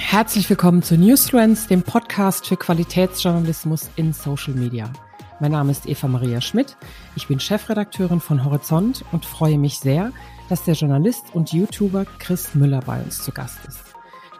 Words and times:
Herzlich 0.00 0.48
willkommen 0.48 0.82
zu 0.82 0.96
Newsfriends, 0.96 1.66
dem 1.66 1.82
Podcast 1.82 2.46
für 2.46 2.56
Qualitätsjournalismus 2.56 3.90
in 3.96 4.12
Social 4.12 4.54
Media. 4.54 4.90
Mein 5.40 5.50
Name 5.50 5.72
ist 5.72 5.86
Eva 5.86 6.06
Maria 6.06 6.40
Schmidt. 6.40 6.76
Ich 7.16 7.26
bin 7.26 7.40
Chefredakteurin 7.40 8.20
von 8.20 8.44
Horizont 8.44 9.04
und 9.10 9.26
freue 9.26 9.58
mich 9.58 9.80
sehr, 9.80 10.12
dass 10.48 10.64
der 10.64 10.74
Journalist 10.74 11.24
und 11.34 11.52
YouTuber 11.52 12.06
Chris 12.20 12.54
Müller 12.54 12.80
bei 12.80 13.02
uns 13.02 13.22
zu 13.22 13.32
Gast 13.32 13.58
ist. 13.66 13.82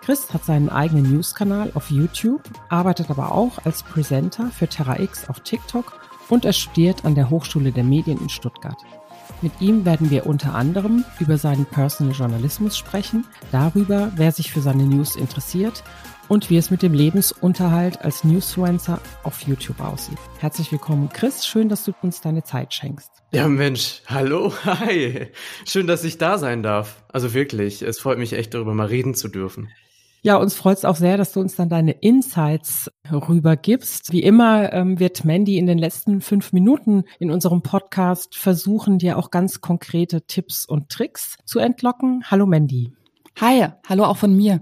Chris 0.00 0.32
hat 0.32 0.44
seinen 0.44 0.70
eigenen 0.70 1.12
News-Kanal 1.12 1.72
auf 1.74 1.90
YouTube, 1.90 2.42
arbeitet 2.68 3.10
aber 3.10 3.32
auch 3.32 3.58
als 3.64 3.82
Presenter 3.82 4.50
für 4.52 4.68
Terra 4.68 5.00
X 5.00 5.28
auf 5.28 5.40
TikTok 5.40 6.00
und 6.28 6.44
er 6.44 6.52
studiert 6.52 7.04
an 7.04 7.16
der 7.16 7.30
Hochschule 7.30 7.72
der 7.72 7.84
Medien 7.84 8.20
in 8.20 8.28
Stuttgart. 8.28 8.78
Mit 9.40 9.52
ihm 9.60 9.84
werden 9.84 10.10
wir 10.10 10.26
unter 10.26 10.56
anderem 10.56 11.04
über 11.20 11.38
seinen 11.38 11.64
Personal 11.64 12.12
Journalismus 12.12 12.76
sprechen, 12.76 13.24
darüber, 13.52 14.10
wer 14.16 14.32
sich 14.32 14.50
für 14.50 14.60
seine 14.60 14.82
News 14.82 15.14
interessiert 15.14 15.84
und 16.26 16.50
wie 16.50 16.56
es 16.56 16.72
mit 16.72 16.82
dem 16.82 16.92
Lebensunterhalt 16.92 18.02
als 18.02 18.24
Newsfluencer 18.24 19.00
auf 19.22 19.42
YouTube 19.42 19.80
aussieht. 19.80 20.18
Herzlich 20.40 20.72
willkommen, 20.72 21.08
Chris. 21.12 21.46
Schön, 21.46 21.68
dass 21.68 21.84
du 21.84 21.92
uns 22.02 22.20
deine 22.20 22.42
Zeit 22.42 22.74
schenkst. 22.74 23.12
Ja, 23.30 23.46
Mensch, 23.46 24.02
hallo, 24.08 24.52
hi. 24.64 25.28
Schön, 25.64 25.86
dass 25.86 26.02
ich 26.02 26.18
da 26.18 26.36
sein 26.36 26.64
darf. 26.64 27.04
Also 27.12 27.32
wirklich, 27.32 27.82
es 27.82 28.00
freut 28.00 28.18
mich 28.18 28.32
echt, 28.32 28.54
darüber 28.54 28.74
mal 28.74 28.88
reden 28.88 29.14
zu 29.14 29.28
dürfen. 29.28 29.68
Ja, 30.22 30.36
uns 30.36 30.54
freut 30.54 30.78
es 30.78 30.84
auch 30.84 30.96
sehr, 30.96 31.16
dass 31.16 31.32
du 31.32 31.40
uns 31.40 31.54
dann 31.54 31.68
deine 31.68 31.92
Insights 31.92 32.90
rübergibst. 33.10 34.12
Wie 34.12 34.22
immer 34.22 34.72
ähm, 34.72 34.98
wird 34.98 35.24
Mandy 35.24 35.58
in 35.58 35.66
den 35.66 35.78
letzten 35.78 36.20
fünf 36.20 36.52
Minuten 36.52 37.04
in 37.20 37.30
unserem 37.30 37.62
Podcast 37.62 38.36
versuchen, 38.36 38.98
dir 38.98 39.16
auch 39.16 39.30
ganz 39.30 39.60
konkrete 39.60 40.22
Tipps 40.22 40.64
und 40.64 40.88
Tricks 40.88 41.36
zu 41.44 41.60
entlocken. 41.60 42.24
Hallo 42.30 42.46
Mandy. 42.46 42.92
Hi, 43.40 43.68
hallo 43.88 44.04
auch 44.04 44.16
von 44.16 44.36
mir. 44.36 44.60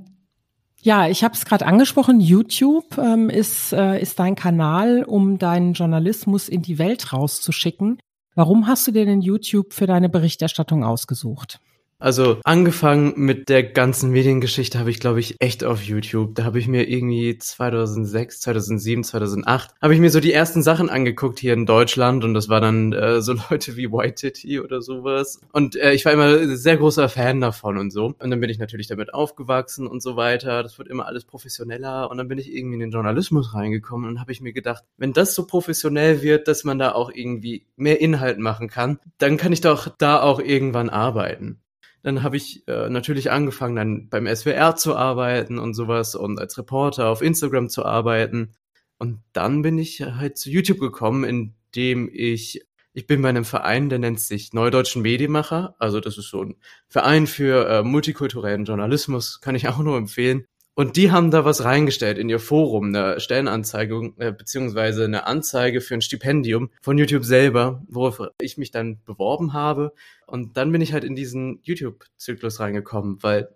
Ja, 0.83 1.09
ich 1.09 1.25
habe 1.25 1.35
es 1.35 1.47
gerade 1.47 1.67
angesprochen. 1.67 2.21
YouTube 2.21 2.99
ähm, 2.99 3.31
ist, 3.31 3.73
äh, 3.73 4.01
ist 4.01 4.19
dein 4.21 4.35
Kanal, 4.35 5.05
um 5.05 5.39
deinen 5.39 5.73
Journalismus 5.73 6.49
in 6.49 6.63
die 6.63 6.79
Welt 6.79 7.13
rauszuschicken. 7.13 7.99
Warum 8.35 8.67
hast 8.67 8.87
du 8.87 8.93
dir 8.93 9.07
denn 9.07 9.23
YouTube 9.23 9.73
für 9.73 9.87
deine 9.87 10.11
Berichterstattung 10.11 10.85
ausgesucht? 10.85 11.59
Also 12.07 12.39
angefangen 12.45 13.15
mit 13.17 13.49
der 13.49 13.65
ganzen 13.65 14.13
Mediengeschichte 14.13 14.79
habe 14.79 14.91
ich, 14.91 15.01
glaube 15.01 15.19
ich, 15.19 15.35
echt 15.41 15.65
auf 15.65 15.83
YouTube. 15.83 16.37
Da 16.37 16.45
habe 16.45 16.61
ich 16.61 16.69
mir 16.69 16.89
irgendwie 16.89 17.37
2006, 17.37 18.43
2007, 18.43 19.03
2008 19.03 19.75
habe 19.83 19.93
ich 19.93 19.99
mir 19.99 20.11
so 20.11 20.21
die 20.21 20.33
ersten 20.33 20.63
Sachen 20.63 20.89
angeguckt 20.89 21.41
hier 21.41 21.53
in 21.53 21.67
Deutschland 21.67 22.23
und 22.23 22.33
das 22.33 22.49
war 22.49 22.61
dann 22.61 22.93
äh, 22.93 23.21
so 23.23 23.33
Leute 23.51 23.77
wie 23.77 23.91
White 23.91 24.15
Titty 24.15 24.61
oder 24.61 24.83
sowas. 24.83 25.41
Und 25.51 25.75
äh, 25.75 25.95
ich 25.95 26.05
war 26.05 26.13
immer 26.13 26.57
sehr 26.57 26.77
großer 26.77 27.09
Fan 27.09 27.41
davon 27.41 27.77
und 27.77 27.91
so. 27.91 28.15
Und 28.17 28.31
dann 28.31 28.39
bin 28.39 28.51
ich 28.51 28.61
natürlich 28.61 28.87
damit 28.87 29.13
aufgewachsen 29.13 29.89
und 29.89 30.01
so 30.01 30.15
weiter. 30.15 30.63
Das 30.63 30.79
wird 30.79 30.87
immer 30.87 31.07
alles 31.07 31.25
professioneller 31.25 32.09
und 32.09 32.19
dann 32.19 32.29
bin 32.29 32.39
ich 32.39 32.55
irgendwie 32.55 32.75
in 32.75 32.81
den 32.83 32.93
Journalismus 32.93 33.53
reingekommen 33.53 34.09
und 34.09 34.21
habe 34.21 34.31
ich 34.31 34.41
mir 34.41 34.53
gedacht, 34.53 34.85
wenn 34.97 35.13
das 35.13 35.35
so 35.35 35.45
professionell 35.45 36.23
wird, 36.23 36.47
dass 36.47 36.63
man 36.63 36.79
da 36.79 36.93
auch 36.93 37.11
irgendwie 37.13 37.67
mehr 37.75 38.01
Inhalt 38.01 38.39
machen 38.39 38.69
kann, 38.69 39.01
dann 39.19 39.39
kann 39.39 39.53
ich 39.53 39.61
doch 39.61 39.89
da 39.99 40.23
auch 40.23 40.39
irgendwann 40.39 40.89
arbeiten. 40.89 41.59
Dann 42.07 42.23
habe 42.23 42.37
ich 42.37 42.63
äh, 42.69 42.89
natürlich 42.89 43.33
angefangen, 43.33 43.75
dann 43.75 44.09
beim 44.09 44.29
SWR 44.33 44.77
zu 44.77 44.95
arbeiten 44.95 45.59
und 45.59 45.75
sowas 45.75 46.15
und 46.15 46.39
als 46.39 46.57
Reporter 46.57 47.09
auf 47.09 47.21
Instagram 47.21 47.69
zu 47.69 47.85
arbeiten. 47.85 48.53
Und 48.97 49.25
dann 49.33 49.63
bin 49.63 49.77
ich 49.77 50.03
halt 50.03 50.39
zu 50.39 50.49
YouTube 50.49 50.79
gekommen, 50.79 51.25
indem 51.25 52.09
ich 52.13 52.65
ich 52.93 53.09
bin 53.09 53.23
bei 53.23 53.29
einem 53.29 53.45
Verein, 53.45 53.89
der 53.89 53.99
nennt 53.99 54.21
sich 54.21 54.53
Neudeutschen 54.53 55.03
Medienmacher. 55.03 55.75
Also 55.81 55.99
das 55.99 56.17
ist 56.17 56.31
so 56.31 56.45
ein 56.45 56.55
Verein 56.87 57.27
für 57.27 57.69
äh, 57.69 57.83
multikulturellen 57.83 58.67
Journalismus, 58.67 59.41
kann 59.41 59.57
ich 59.57 59.67
auch 59.67 59.79
nur 59.79 59.97
empfehlen. 59.97 60.47
Und 60.79 60.97
die 60.97 61.11
haben 61.11 61.31
da 61.31 61.47
was 61.47 61.65
reingestellt 61.65 62.19
in 62.19 62.29
ihr 62.29 62.39
Forum, 62.39 62.95
eine 62.95 63.19
Stellenanzeige 63.19 64.13
äh, 64.19 64.31
beziehungsweise 64.31 65.05
eine 65.05 65.27
Anzeige 65.27 65.81
für 65.81 65.95
ein 65.95 66.03
Stipendium 66.03 66.69
von 66.83 66.99
YouTube 66.99 67.25
selber, 67.25 67.83
worauf 67.89 68.21
ich 68.43 68.59
mich 68.59 68.73
dann 68.73 69.03
beworben 69.07 69.55
habe. 69.55 69.95
Und 70.27 70.59
dann 70.59 70.71
bin 70.73 70.83
ich 70.83 70.93
halt 70.93 71.03
in 71.03 71.17
diesen 71.17 71.61
YouTube-Zyklus 71.63 72.61
reingekommen, 72.61 73.23
weil 73.23 73.49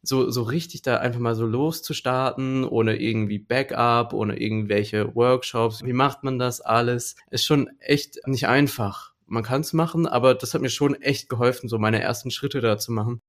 so, 0.00 0.30
so 0.30 0.44
richtig 0.44 0.80
da 0.80 0.96
einfach 0.96 1.20
mal 1.20 1.34
so 1.34 1.44
loszustarten, 1.44 2.64
ohne 2.64 2.96
irgendwie 2.96 3.38
Backup, 3.38 4.14
ohne 4.14 4.40
irgendwelche 4.40 5.14
Workshops. 5.14 5.84
Wie 5.84 5.92
macht 5.92 6.24
man 6.24 6.38
das 6.38 6.62
alles? 6.62 7.16
Ist 7.30 7.44
schon 7.44 7.68
echt 7.80 8.26
nicht 8.26 8.48
einfach. 8.48 9.12
Man 9.26 9.42
kann 9.42 9.60
es 9.60 9.74
machen, 9.74 10.06
aber 10.06 10.34
das 10.34 10.54
hat 10.54 10.62
mir 10.62 10.70
schon 10.70 10.94
echt 10.94 11.28
geholfen, 11.28 11.68
so 11.68 11.78
meine 11.78 12.00
ersten 12.00 12.30
Schritte 12.30 12.62
da 12.62 12.78
zu 12.78 12.92
machen. 12.92 13.20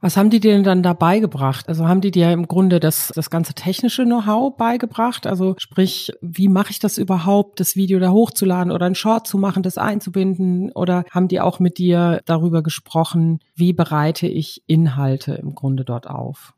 Was 0.00 0.16
haben 0.16 0.30
die 0.30 0.40
dir 0.40 0.52
denn 0.52 0.64
dann 0.64 0.82
da 0.82 0.94
beigebracht? 0.94 1.68
Also 1.68 1.86
haben 1.86 2.00
die 2.00 2.10
dir 2.10 2.32
im 2.32 2.48
Grunde 2.48 2.80
das, 2.80 3.12
das 3.14 3.28
ganze 3.28 3.52
technische 3.52 4.04
Know-how 4.04 4.56
beigebracht? 4.56 5.26
Also 5.26 5.54
sprich, 5.58 6.12
wie 6.22 6.48
mache 6.48 6.70
ich 6.70 6.78
das 6.78 6.96
überhaupt, 6.96 7.60
das 7.60 7.76
Video 7.76 7.98
da 7.98 8.10
hochzuladen 8.10 8.72
oder 8.72 8.86
ein 8.86 8.94
Short 8.94 9.26
zu 9.26 9.36
machen, 9.36 9.62
das 9.62 9.76
einzubinden? 9.76 10.72
Oder 10.72 11.04
haben 11.10 11.28
die 11.28 11.40
auch 11.40 11.60
mit 11.60 11.76
dir 11.76 12.22
darüber 12.24 12.62
gesprochen, 12.62 13.40
wie 13.54 13.74
bereite 13.74 14.26
ich 14.26 14.62
Inhalte 14.66 15.34
im 15.34 15.54
Grunde 15.54 15.84
dort 15.84 16.08
auf? 16.08 16.54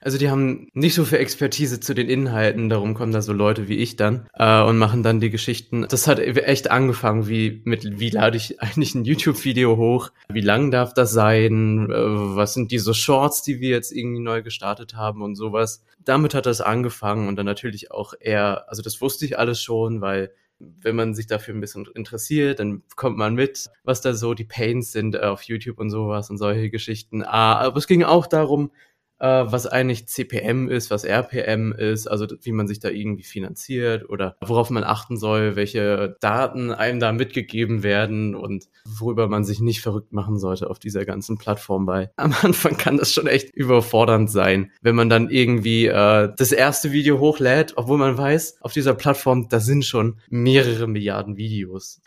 Also 0.00 0.18
die 0.18 0.30
haben 0.30 0.68
nicht 0.72 0.94
so 0.94 1.04
viel 1.04 1.18
Expertise 1.18 1.80
zu 1.80 1.94
den 1.94 2.08
Inhalten, 2.08 2.68
darum 2.68 2.94
kommen 2.94 3.12
da 3.12 3.22
so 3.22 3.32
Leute 3.32 3.68
wie 3.68 3.76
ich 3.76 3.96
dann 3.96 4.28
äh, 4.34 4.62
und 4.62 4.78
machen 4.78 5.02
dann 5.02 5.20
die 5.20 5.30
Geschichten. 5.30 5.86
Das 5.88 6.06
hat 6.06 6.18
echt 6.18 6.70
angefangen, 6.70 7.28
wie 7.28 7.62
mit 7.64 7.98
wie 7.98 8.10
lade 8.10 8.36
ich 8.36 8.60
eigentlich 8.60 8.94
ein 8.94 9.04
YouTube-Video 9.04 9.76
hoch, 9.76 10.10
wie 10.28 10.40
lang 10.40 10.70
darf 10.70 10.94
das 10.94 11.12
sein, 11.12 11.90
äh, 11.90 11.94
was 11.94 12.54
sind 12.54 12.70
diese 12.70 12.94
Shorts, 12.94 13.42
die 13.42 13.60
wir 13.60 13.70
jetzt 13.70 13.92
irgendwie 13.92 14.22
neu 14.22 14.42
gestartet 14.42 14.94
haben 14.94 15.22
und 15.22 15.36
sowas. 15.36 15.84
Damit 16.04 16.34
hat 16.34 16.46
das 16.46 16.60
angefangen 16.60 17.28
und 17.28 17.36
dann 17.36 17.46
natürlich 17.46 17.90
auch 17.90 18.14
eher, 18.18 18.68
also 18.68 18.82
das 18.82 19.00
wusste 19.00 19.24
ich 19.24 19.38
alles 19.38 19.60
schon, 19.62 20.00
weil 20.00 20.30
wenn 20.58 20.96
man 20.96 21.14
sich 21.14 21.26
dafür 21.26 21.54
ein 21.54 21.60
bisschen 21.60 21.86
interessiert, 21.94 22.60
dann 22.60 22.82
kommt 22.96 23.16
man 23.16 23.34
mit, 23.34 23.68
was 23.82 24.00
da 24.00 24.14
so 24.14 24.34
die 24.34 24.44
Pains 24.44 24.92
sind 24.92 25.14
äh, 25.14 25.20
auf 25.20 25.42
YouTube 25.42 25.78
und 25.78 25.90
sowas 25.90 26.30
und 26.30 26.38
solche 26.38 26.70
Geschichten. 26.70 27.22
Ah, 27.22 27.58
aber 27.58 27.76
es 27.76 27.86
ging 27.86 28.04
auch 28.04 28.26
darum, 28.26 28.70
äh, 29.18 29.26
was 29.26 29.66
eigentlich 29.66 30.06
CPM 30.06 30.68
ist, 30.68 30.90
was 30.90 31.04
RPM 31.04 31.72
ist, 31.72 32.06
also 32.06 32.26
wie 32.42 32.52
man 32.52 32.66
sich 32.66 32.80
da 32.80 32.88
irgendwie 32.88 33.22
finanziert 33.24 34.08
oder 34.08 34.36
worauf 34.40 34.70
man 34.70 34.84
achten 34.84 35.16
soll, 35.16 35.56
welche 35.56 36.16
Daten 36.20 36.70
einem 36.72 37.00
da 37.00 37.12
mitgegeben 37.12 37.82
werden 37.82 38.34
und 38.34 38.66
worüber 38.86 39.28
man 39.28 39.44
sich 39.44 39.60
nicht 39.60 39.80
verrückt 39.80 40.12
machen 40.12 40.38
sollte 40.38 40.68
auf 40.68 40.78
dieser 40.78 41.04
ganzen 41.04 41.38
Plattform, 41.38 41.86
weil 41.86 42.10
am 42.16 42.34
Anfang 42.42 42.76
kann 42.76 42.96
das 42.96 43.12
schon 43.12 43.26
echt 43.26 43.54
überfordernd 43.54 44.30
sein, 44.30 44.72
wenn 44.82 44.94
man 44.94 45.08
dann 45.08 45.30
irgendwie 45.30 45.86
äh, 45.86 46.30
das 46.36 46.52
erste 46.52 46.92
Video 46.92 47.18
hochlädt, 47.18 47.74
obwohl 47.76 47.98
man 47.98 48.16
weiß, 48.16 48.58
auf 48.60 48.72
dieser 48.72 48.94
Plattform, 48.94 49.48
da 49.48 49.60
sind 49.60 49.84
schon 49.84 50.18
mehrere 50.28 50.86
Milliarden 50.86 51.36
Videos. 51.36 52.00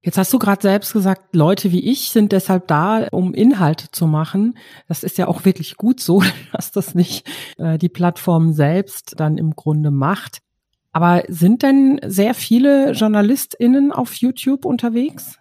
Jetzt 0.00 0.16
hast 0.16 0.32
du 0.32 0.38
gerade 0.38 0.62
selbst 0.62 0.92
gesagt, 0.92 1.34
Leute 1.34 1.72
wie 1.72 1.90
ich 1.90 2.10
sind 2.10 2.30
deshalb 2.30 2.68
da, 2.68 3.08
um 3.10 3.34
Inhalte 3.34 3.90
zu 3.90 4.06
machen. 4.06 4.56
Das 4.86 5.02
ist 5.02 5.18
ja 5.18 5.26
auch 5.26 5.44
wirklich 5.44 5.76
gut 5.76 6.00
so, 6.00 6.22
dass 6.52 6.70
das 6.70 6.94
nicht 6.94 7.28
äh, 7.58 7.78
die 7.78 7.88
Plattform 7.88 8.52
selbst 8.52 9.14
dann 9.18 9.38
im 9.38 9.56
Grunde 9.56 9.90
macht. 9.90 10.38
Aber 10.92 11.24
sind 11.28 11.62
denn 11.62 12.00
sehr 12.06 12.34
viele 12.34 12.92
JournalistInnen 12.92 13.92
auf 13.92 14.14
YouTube 14.14 14.64
unterwegs? 14.64 15.38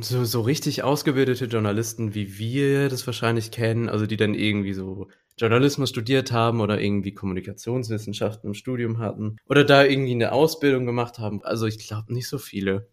So, 0.00 0.24
so 0.24 0.42
richtig 0.42 0.82
ausgebildete 0.82 1.46
Journalisten, 1.46 2.14
wie 2.14 2.38
wir 2.38 2.88
das 2.88 3.06
wahrscheinlich 3.06 3.50
kennen, 3.50 3.88
also 3.88 4.06
die 4.06 4.16
dann 4.16 4.34
irgendwie 4.34 4.72
so 4.72 5.08
Journalismus 5.36 5.90
studiert 5.90 6.32
haben 6.32 6.60
oder 6.60 6.80
irgendwie 6.80 7.14
Kommunikationswissenschaften 7.14 8.48
im 8.50 8.54
Studium 8.54 8.98
hatten 8.98 9.36
oder 9.48 9.64
da 9.64 9.84
irgendwie 9.84 10.12
eine 10.12 10.32
Ausbildung 10.32 10.86
gemacht 10.86 11.18
haben. 11.18 11.42
Also 11.42 11.66
ich 11.66 11.78
glaube 11.86 12.12
nicht 12.12 12.28
so 12.28 12.38
viele. 12.38 12.88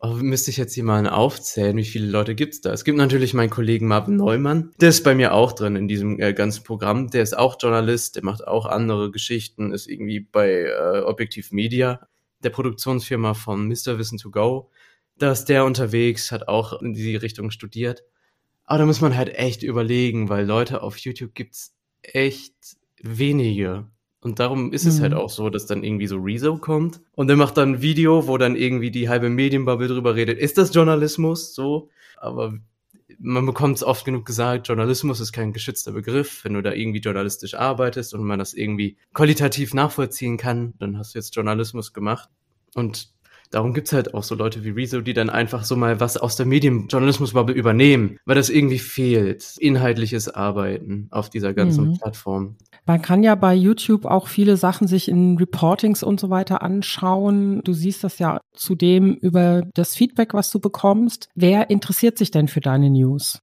Oh, 0.00 0.14
müsste 0.14 0.52
ich 0.52 0.56
jetzt 0.58 0.74
hier 0.74 0.84
mal 0.84 1.08
aufzählen, 1.08 1.76
wie 1.76 1.84
viele 1.84 2.06
Leute 2.06 2.36
gibt's 2.36 2.60
da? 2.60 2.72
Es 2.72 2.84
gibt 2.84 2.96
natürlich 2.98 3.34
meinen 3.34 3.50
Kollegen 3.50 3.88
Marvin 3.88 4.14
Neumann, 4.14 4.70
der 4.80 4.90
ist 4.90 5.02
bei 5.02 5.16
mir 5.16 5.34
auch 5.34 5.50
drin 5.50 5.74
in 5.74 5.88
diesem 5.88 6.20
äh, 6.20 6.32
ganzen 6.32 6.62
Programm. 6.62 7.10
Der 7.10 7.24
ist 7.24 7.36
auch 7.36 7.56
Journalist, 7.60 8.14
der 8.14 8.24
macht 8.24 8.46
auch 8.46 8.66
andere 8.66 9.10
Geschichten, 9.10 9.72
ist 9.72 9.88
irgendwie 9.88 10.20
bei 10.20 10.66
äh, 10.66 11.00
Objektiv 11.00 11.50
Media, 11.50 12.06
der 12.44 12.50
Produktionsfirma 12.50 13.34
von 13.34 13.66
Mr. 13.66 13.98
Wissen 13.98 14.18
to 14.18 14.30
Go. 14.30 14.70
Da 15.18 15.32
ist 15.32 15.46
der 15.46 15.64
unterwegs, 15.64 16.30
hat 16.30 16.46
auch 16.46 16.80
in 16.80 16.92
die 16.92 17.16
Richtung 17.16 17.50
studiert. 17.50 18.04
Aber 18.66 18.78
da 18.78 18.86
muss 18.86 19.00
man 19.00 19.16
halt 19.16 19.34
echt 19.34 19.64
überlegen, 19.64 20.28
weil 20.28 20.46
Leute 20.46 20.82
auf 20.82 20.96
YouTube 20.98 21.34
gibt's 21.34 21.74
echt 22.02 22.76
wenige. 23.02 23.88
Und 24.28 24.40
darum 24.40 24.74
ist 24.74 24.84
es 24.84 25.00
halt 25.00 25.12
mhm. 25.12 25.18
auch 25.18 25.30
so, 25.30 25.48
dass 25.48 25.64
dann 25.64 25.82
irgendwie 25.82 26.06
so 26.06 26.18
Rezo 26.18 26.58
kommt 26.58 27.00
und 27.14 27.28
der 27.28 27.36
macht 27.38 27.56
dann 27.56 27.72
ein 27.72 27.80
Video, 27.80 28.26
wo 28.26 28.36
dann 28.36 28.56
irgendwie 28.56 28.90
die 28.90 29.08
halbe 29.08 29.30
Medienbubble 29.30 29.88
drüber 29.88 30.16
redet. 30.16 30.38
Ist 30.38 30.58
das 30.58 30.74
Journalismus? 30.74 31.54
So. 31.54 31.88
Aber 32.18 32.52
man 33.18 33.46
bekommt 33.46 33.76
es 33.76 33.82
oft 33.82 34.04
genug 34.04 34.26
gesagt, 34.26 34.68
Journalismus 34.68 35.20
ist 35.20 35.32
kein 35.32 35.54
geschützter 35.54 35.92
Begriff. 35.92 36.44
Wenn 36.44 36.52
du 36.52 36.62
da 36.62 36.74
irgendwie 36.74 36.98
journalistisch 36.98 37.54
arbeitest 37.54 38.12
und 38.12 38.22
man 38.22 38.38
das 38.38 38.52
irgendwie 38.52 38.98
qualitativ 39.14 39.72
nachvollziehen 39.72 40.36
kann, 40.36 40.74
dann 40.78 40.98
hast 40.98 41.14
du 41.14 41.18
jetzt 41.20 41.34
Journalismus 41.34 41.94
gemacht. 41.94 42.28
Und 42.74 43.08
Darum 43.50 43.74
gibt's 43.74 43.92
halt 43.92 44.14
auch 44.14 44.22
so 44.22 44.34
Leute 44.34 44.64
wie 44.64 44.70
Rezo, 44.70 45.00
die 45.00 45.14
dann 45.14 45.30
einfach 45.30 45.64
so 45.64 45.76
mal 45.76 46.00
was 46.00 46.16
aus 46.16 46.36
der 46.36 46.46
Medienjournalismusbubble 46.46 47.54
übernehmen, 47.54 48.18
weil 48.24 48.34
das 48.34 48.50
irgendwie 48.50 48.78
fehlt. 48.78 49.56
Inhaltliches 49.58 50.28
Arbeiten 50.28 51.08
auf 51.10 51.30
dieser 51.30 51.54
ganzen 51.54 51.90
mhm. 51.90 51.98
Plattform. 51.98 52.56
Man 52.86 53.02
kann 53.02 53.22
ja 53.22 53.34
bei 53.34 53.54
YouTube 53.54 54.04
auch 54.04 54.28
viele 54.28 54.56
Sachen 54.56 54.86
sich 54.86 55.08
in 55.08 55.36
Reportings 55.36 56.02
und 56.02 56.20
so 56.20 56.30
weiter 56.30 56.62
anschauen. 56.62 57.60
Du 57.64 57.72
siehst 57.72 58.04
das 58.04 58.18
ja 58.18 58.40
zudem 58.54 59.14
über 59.14 59.62
das 59.74 59.94
Feedback, 59.94 60.34
was 60.34 60.50
du 60.50 60.58
bekommst. 60.58 61.28
Wer 61.34 61.70
interessiert 61.70 62.18
sich 62.18 62.30
denn 62.30 62.48
für 62.48 62.60
deine 62.60 62.90
News? 62.90 63.40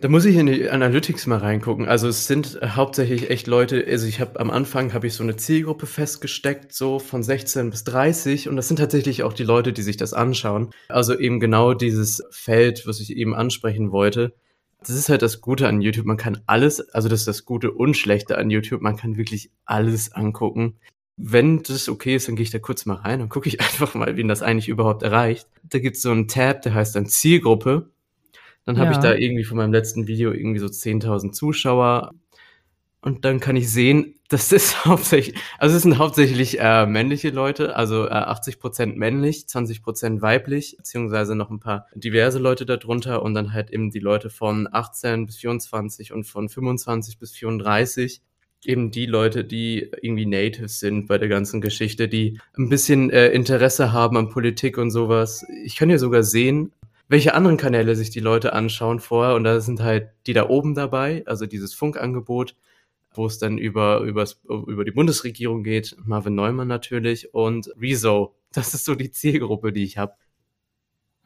Da 0.00 0.08
muss 0.08 0.24
ich 0.24 0.36
in 0.36 0.46
die 0.46 0.70
Analytics 0.70 1.26
mal 1.26 1.40
reingucken. 1.40 1.86
Also 1.86 2.08
es 2.08 2.26
sind 2.26 2.58
hauptsächlich 2.64 3.28
echt 3.28 3.46
Leute, 3.46 3.84
also 3.86 4.06
ich 4.06 4.18
habe 4.18 4.40
am 4.40 4.50
Anfang 4.50 4.94
habe 4.94 5.06
ich 5.06 5.12
so 5.12 5.22
eine 5.22 5.36
Zielgruppe 5.36 5.84
festgesteckt, 5.84 6.72
so 6.72 6.98
von 6.98 7.22
16 7.22 7.68
bis 7.68 7.84
30 7.84 8.48
und 8.48 8.56
das 8.56 8.68
sind 8.68 8.78
tatsächlich 8.78 9.24
auch 9.24 9.34
die 9.34 9.44
Leute, 9.44 9.74
die 9.74 9.82
sich 9.82 9.98
das 9.98 10.14
anschauen. 10.14 10.70
Also 10.88 11.18
eben 11.18 11.38
genau 11.38 11.74
dieses 11.74 12.22
Feld, 12.30 12.86
was 12.86 13.00
ich 13.00 13.14
eben 13.14 13.34
ansprechen 13.34 13.92
wollte. 13.92 14.32
Das 14.80 14.88
ist 14.88 15.10
halt 15.10 15.20
das 15.20 15.42
Gute 15.42 15.68
an 15.68 15.82
YouTube. 15.82 16.06
Man 16.06 16.16
kann 16.16 16.40
alles, 16.46 16.80
also 16.80 17.10
das 17.10 17.20
ist 17.20 17.28
das 17.28 17.44
Gute 17.44 17.70
und 17.70 17.94
Schlechte 17.94 18.38
an 18.38 18.48
YouTube. 18.48 18.80
Man 18.80 18.96
kann 18.96 19.18
wirklich 19.18 19.50
alles 19.66 20.12
angucken. 20.12 20.78
Wenn 21.18 21.62
das 21.62 21.90
okay 21.90 22.16
ist, 22.16 22.26
dann 22.26 22.36
gehe 22.36 22.44
ich 22.44 22.50
da 22.50 22.58
kurz 22.58 22.86
mal 22.86 22.94
rein 22.94 23.20
und 23.20 23.28
gucke 23.28 23.50
ich 23.50 23.60
einfach 23.60 23.94
mal, 23.94 24.16
wen 24.16 24.28
das 24.28 24.40
eigentlich 24.40 24.68
überhaupt 24.68 25.02
erreicht. 25.02 25.46
Da 25.62 25.78
gibt 25.78 25.96
es 25.96 26.02
so 26.02 26.10
einen 26.10 26.26
Tab, 26.26 26.62
der 26.62 26.72
heißt 26.72 26.96
dann 26.96 27.04
Zielgruppe. 27.04 27.90
Dann 28.64 28.78
habe 28.78 28.90
ja. 28.90 28.92
ich 28.92 28.98
da 28.98 29.14
irgendwie 29.14 29.44
von 29.44 29.56
meinem 29.56 29.72
letzten 29.72 30.06
Video 30.06 30.32
irgendwie 30.32 30.60
so 30.60 30.66
10.000 30.66 31.32
Zuschauer. 31.32 32.12
Und 33.02 33.24
dann 33.24 33.40
kann 33.40 33.56
ich 33.56 33.70
sehen, 33.72 34.14
das 34.28 34.52
ist 34.52 34.84
hauptsächlich, 34.84 35.36
also 35.58 35.76
es 35.76 35.82
sind 35.82 35.98
hauptsächlich 35.98 36.60
äh, 36.60 36.86
männliche 36.86 37.30
Leute, 37.30 37.74
also 37.76 38.06
äh, 38.06 38.12
80% 38.12 38.94
männlich, 38.96 39.46
20% 39.48 40.22
weiblich, 40.22 40.76
beziehungsweise 40.76 41.34
noch 41.34 41.50
ein 41.50 41.60
paar 41.60 41.86
diverse 41.94 42.38
Leute 42.38 42.66
darunter 42.66 43.22
und 43.22 43.34
dann 43.34 43.52
halt 43.52 43.70
eben 43.70 43.90
die 43.90 43.98
Leute 43.98 44.30
von 44.30 44.68
18 44.70 45.26
bis 45.26 45.38
24 45.38 46.12
und 46.12 46.24
von 46.24 46.48
25 46.48 47.18
bis 47.18 47.32
34 47.32 48.22
eben 48.64 48.90
die 48.90 49.06
Leute, 49.06 49.44
die 49.44 49.90
irgendwie 50.02 50.26
Natives 50.26 50.80
sind 50.80 51.06
bei 51.06 51.18
der 51.18 51.28
ganzen 51.28 51.60
Geschichte, 51.60 52.08
die 52.08 52.38
ein 52.58 52.68
bisschen 52.68 53.10
äh, 53.10 53.28
Interesse 53.28 53.92
haben 53.92 54.16
an 54.16 54.28
Politik 54.28 54.76
und 54.76 54.90
sowas. 54.90 55.44
Ich 55.64 55.76
kann 55.76 55.90
ja 55.90 55.98
sogar 55.98 56.22
sehen, 56.22 56.72
welche 57.10 57.34
anderen 57.34 57.56
Kanäle 57.56 57.96
sich 57.96 58.10
die 58.10 58.20
Leute 58.20 58.52
anschauen 58.52 59.00
vorher. 59.00 59.34
Und 59.34 59.42
da 59.42 59.60
sind 59.60 59.82
halt 59.82 60.10
die 60.28 60.32
da 60.32 60.48
oben 60.48 60.76
dabei, 60.76 61.24
also 61.26 61.44
dieses 61.44 61.74
Funkangebot, 61.74 62.54
wo 63.12 63.26
es 63.26 63.38
dann 63.38 63.58
über, 63.58 64.00
übers, 64.02 64.40
über 64.44 64.84
die 64.84 64.92
Bundesregierung 64.92 65.64
geht, 65.64 65.96
Marvin 66.04 66.36
Neumann 66.36 66.68
natürlich 66.68 67.34
und 67.34 67.68
Rezo. 67.80 68.36
Das 68.52 68.74
ist 68.74 68.84
so 68.84 68.94
die 68.94 69.10
Zielgruppe, 69.10 69.72
die 69.72 69.82
ich 69.82 69.98
habe. 69.98 70.14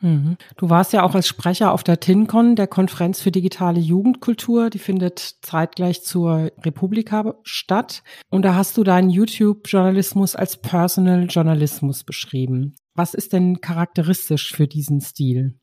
Mhm. 0.01 0.39
Du 0.57 0.71
warst 0.71 0.95
ja 0.95 1.03
auch 1.03 1.15
als 1.15 1.29
Sprecher 1.29 1.71
auf 1.71 1.85
der 1.85 2.01
TINCON, 2.01 2.57
der 2.57 2.67
Konferenz 2.67 3.21
für 3.21 3.31
digitale 3.31 3.81
Jugendkultur. 3.81 4.71
Die 4.71 4.79
findet 4.79 5.37
zeitgleich 5.43 6.03
zur 6.03 6.51
Republika 6.63 7.35
statt. 7.43 8.03
Und 8.31 8.43
da 8.43 8.55
hast 8.55 8.79
du 8.79 8.85
deinen 8.85 9.11
YouTube-Journalismus 9.11 10.35
als 10.35 10.57
Personal 10.57 11.27
Journalismus 11.29 12.05
beschrieben. 12.05 12.75
Was 12.95 13.13
ist 13.13 13.35
denn 13.35 13.61
charakteristisch 13.61 14.55
für 14.55 14.67
diesen 14.67 15.03
Stil? 15.03 15.59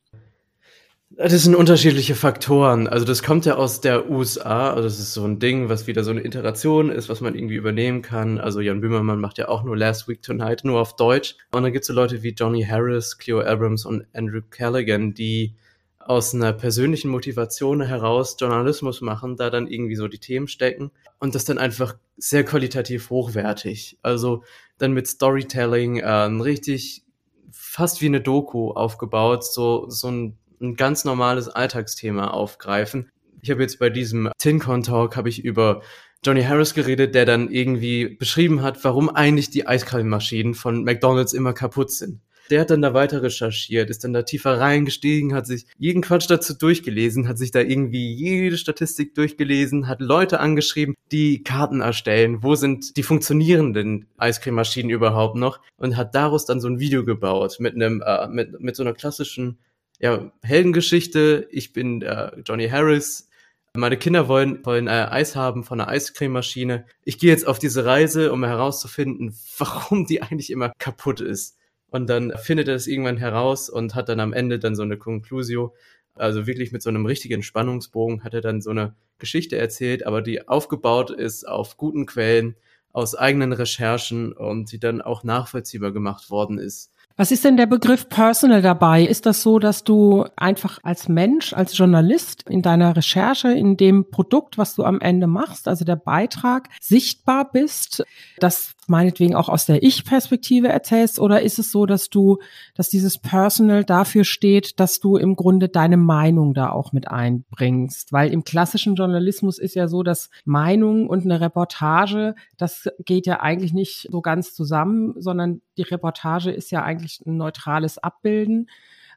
Das 1.16 1.42
sind 1.42 1.54
unterschiedliche 1.54 2.14
Faktoren. 2.14 2.88
Also 2.88 3.04
das 3.04 3.22
kommt 3.22 3.44
ja 3.44 3.56
aus 3.56 3.82
der 3.82 4.10
USA. 4.10 4.70
Also 4.70 4.84
das 4.84 4.98
ist 4.98 5.12
so 5.12 5.24
ein 5.24 5.38
Ding, 5.38 5.68
was 5.68 5.86
wieder 5.86 6.04
so 6.04 6.10
eine 6.10 6.24
Iteration 6.24 6.90
ist, 6.90 7.10
was 7.10 7.20
man 7.20 7.34
irgendwie 7.34 7.56
übernehmen 7.56 8.00
kann. 8.00 8.38
Also 8.38 8.60
Jan 8.60 8.80
Böhmermann 8.80 9.20
macht 9.20 9.36
ja 9.36 9.48
auch 9.48 9.62
nur 9.62 9.76
Last 9.76 10.08
Week 10.08 10.22
Tonight, 10.22 10.64
nur 10.64 10.80
auf 10.80 10.96
Deutsch. 10.96 11.36
Und 11.52 11.64
dann 11.64 11.72
gibt 11.72 11.82
es 11.82 11.88
so 11.88 11.92
Leute 11.92 12.22
wie 12.22 12.30
Johnny 12.30 12.64
Harris, 12.64 13.18
Cleo 13.18 13.42
Abrams 13.42 13.84
und 13.84 14.06
Andrew 14.14 14.40
Callaghan, 14.48 15.12
die 15.12 15.54
aus 15.98 16.34
einer 16.34 16.52
persönlichen 16.52 17.10
Motivation 17.10 17.82
heraus 17.82 18.36
Journalismus 18.40 19.02
machen, 19.02 19.36
da 19.36 19.50
dann 19.50 19.66
irgendwie 19.66 19.96
so 19.96 20.08
die 20.08 20.18
Themen 20.18 20.48
stecken 20.48 20.90
und 21.18 21.34
das 21.34 21.44
dann 21.44 21.58
einfach 21.58 21.94
sehr 22.16 22.44
qualitativ 22.44 23.10
hochwertig. 23.10 23.98
Also 24.02 24.44
dann 24.78 24.92
mit 24.92 25.06
Storytelling, 25.06 25.98
äh, 25.98 26.08
richtig 26.08 27.04
fast 27.50 28.00
wie 28.00 28.06
eine 28.06 28.20
Doku 28.20 28.70
aufgebaut, 28.70 29.44
so, 29.44 29.88
so 29.88 30.08
ein 30.08 30.38
ein 30.62 30.76
ganz 30.76 31.04
normales 31.04 31.48
Alltagsthema 31.48 32.28
aufgreifen. 32.28 33.10
Ich 33.42 33.50
habe 33.50 33.62
jetzt 33.62 33.78
bei 33.78 33.90
diesem 33.90 34.30
TinCon 34.38 34.82
Talk 34.82 35.16
habe 35.16 35.28
ich 35.28 35.44
über 35.44 35.82
Johnny 36.24 36.44
Harris 36.44 36.74
geredet, 36.74 37.16
der 37.16 37.26
dann 37.26 37.50
irgendwie 37.50 38.06
beschrieben 38.06 38.62
hat, 38.62 38.82
warum 38.84 39.10
eigentlich 39.10 39.50
die 39.50 39.66
Eiscrememaschinen 39.66 40.54
von 40.54 40.84
McDonald's 40.84 41.32
immer 41.32 41.52
kaputt 41.52 41.90
sind. 41.90 42.20
Der 42.50 42.60
hat 42.60 42.70
dann 42.70 42.82
da 42.82 42.94
weiter 42.94 43.22
recherchiert, 43.22 43.90
ist 43.90 44.04
dann 44.04 44.12
da 44.12 44.22
tiefer 44.22 44.60
reingestiegen, 44.60 45.34
hat 45.34 45.46
sich 45.46 45.66
jeden 45.78 46.02
Quatsch 46.02 46.28
dazu 46.28 46.54
durchgelesen, 46.54 47.26
hat 47.26 47.38
sich 47.38 47.50
da 47.50 47.60
irgendwie 47.60 48.12
jede 48.12 48.58
Statistik 48.58 49.14
durchgelesen, 49.14 49.88
hat 49.88 50.00
Leute 50.00 50.38
angeschrieben, 50.38 50.94
die 51.10 51.42
Karten 51.42 51.80
erstellen, 51.80 52.42
wo 52.42 52.54
sind 52.54 52.96
die 52.96 53.02
funktionierenden 53.02 54.06
Eiscrememaschinen 54.16 54.90
überhaupt 54.90 55.36
noch 55.36 55.60
und 55.76 55.96
hat 55.96 56.14
daraus 56.14 56.46
dann 56.46 56.60
so 56.60 56.68
ein 56.68 56.78
Video 56.78 57.04
gebaut 57.04 57.56
mit 57.58 57.74
einem 57.74 58.02
äh, 58.04 58.28
mit 58.28 58.60
mit 58.60 58.76
so 58.76 58.82
einer 58.82 58.92
klassischen 58.92 59.58
ja, 60.02 60.32
Heldengeschichte. 60.42 61.46
Ich 61.50 61.72
bin 61.72 62.02
äh, 62.02 62.32
Johnny 62.44 62.68
Harris. 62.68 63.28
Meine 63.74 63.96
Kinder 63.96 64.28
wollen, 64.28 64.64
wollen 64.66 64.88
äh, 64.88 65.06
Eis 65.10 65.36
haben 65.36 65.62
von 65.64 65.80
einer 65.80 65.88
Eiscrememaschine. 65.88 66.84
Ich 67.04 67.18
gehe 67.18 67.30
jetzt 67.30 67.46
auf 67.46 67.58
diese 67.58 67.86
Reise, 67.86 68.32
um 68.32 68.44
herauszufinden, 68.44 69.34
warum 69.58 70.04
die 70.06 70.20
eigentlich 70.20 70.50
immer 70.50 70.72
kaputt 70.78 71.20
ist. 71.20 71.56
Und 71.88 72.10
dann 72.10 72.32
findet 72.36 72.68
er 72.68 72.74
es 72.74 72.86
irgendwann 72.86 73.16
heraus 73.16 73.70
und 73.70 73.94
hat 73.94 74.08
dann 74.08 74.18
am 74.18 74.32
Ende 74.32 74.58
dann 74.58 74.74
so 74.74 74.82
eine 74.82 74.96
Conclusio. 74.98 75.74
Also 76.14 76.46
wirklich 76.46 76.72
mit 76.72 76.82
so 76.82 76.90
einem 76.90 77.06
richtigen 77.06 77.42
Spannungsbogen 77.42 78.24
hat 78.24 78.34
er 78.34 78.40
dann 78.40 78.60
so 78.60 78.70
eine 78.70 78.94
Geschichte 79.18 79.56
erzählt, 79.56 80.04
aber 80.04 80.20
die 80.20 80.48
aufgebaut 80.48 81.10
ist 81.10 81.46
auf 81.46 81.76
guten 81.76 82.06
Quellen, 82.06 82.56
aus 82.92 83.14
eigenen 83.14 83.52
Recherchen 83.52 84.32
und 84.32 84.72
die 84.72 84.80
dann 84.80 85.00
auch 85.00 85.22
nachvollziehbar 85.22 85.92
gemacht 85.92 86.28
worden 86.28 86.58
ist. 86.58 86.92
Was 87.16 87.30
ist 87.30 87.44
denn 87.44 87.56
der 87.56 87.66
Begriff 87.66 88.08
Personal 88.08 88.62
dabei? 88.62 89.02
Ist 89.02 89.26
das 89.26 89.42
so, 89.42 89.58
dass 89.58 89.84
du 89.84 90.24
einfach 90.36 90.78
als 90.82 91.08
Mensch, 91.08 91.52
als 91.52 91.76
Journalist 91.76 92.48
in 92.48 92.62
deiner 92.62 92.96
Recherche, 92.96 93.52
in 93.52 93.76
dem 93.76 94.10
Produkt, 94.10 94.58
was 94.58 94.74
du 94.74 94.84
am 94.84 95.00
Ende 95.00 95.26
machst, 95.26 95.68
also 95.68 95.84
der 95.84 95.96
Beitrag, 95.96 96.68
sichtbar 96.80 97.50
bist, 97.50 98.04
das 98.38 98.74
meinetwegen 98.92 99.34
auch 99.34 99.48
aus 99.48 99.66
der 99.66 99.82
Ich-Perspektive 99.82 100.68
erzählst? 100.68 101.18
Oder 101.18 101.42
ist 101.42 101.58
es 101.58 101.72
so, 101.72 101.86
dass 101.86 102.10
du, 102.10 102.38
dass 102.74 102.90
dieses 102.90 103.18
Personal 103.18 103.84
dafür 103.84 104.22
steht, 104.22 104.78
dass 104.78 105.00
du 105.00 105.16
im 105.16 105.34
Grunde 105.34 105.68
deine 105.68 105.96
Meinung 105.96 106.54
da 106.54 106.70
auch 106.70 106.92
mit 106.92 107.08
einbringst? 107.08 108.12
Weil 108.12 108.32
im 108.32 108.44
klassischen 108.44 108.94
Journalismus 108.94 109.58
ist 109.58 109.74
ja 109.74 109.88
so, 109.88 110.02
dass 110.02 110.30
Meinung 110.44 111.08
und 111.08 111.24
eine 111.24 111.40
Reportage, 111.40 112.36
das 112.58 112.88
geht 113.04 113.26
ja 113.26 113.40
eigentlich 113.40 113.72
nicht 113.72 114.08
so 114.10 114.20
ganz 114.20 114.54
zusammen, 114.54 115.14
sondern 115.16 115.62
die 115.76 115.82
Reportage 115.82 116.50
ist 116.50 116.70
ja 116.70 116.82
eigentlich 116.82 117.20
ein 117.26 117.36
neutrales 117.36 117.98
Abbilden. 117.98 118.68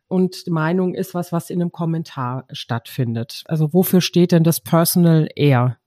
Und 0.07 0.47
Meinung 0.47 0.93
ist 0.93 1.13
was, 1.13 1.31
was 1.31 1.49
in 1.49 1.61
einem 1.61 1.71
Kommentar 1.71 2.45
stattfindet. 2.51 3.43
Also 3.45 3.73
wofür 3.73 4.01
steht 4.01 4.31
denn 4.31 4.43
das 4.43 4.61
Personal 4.61 5.27
eher? 5.35 5.77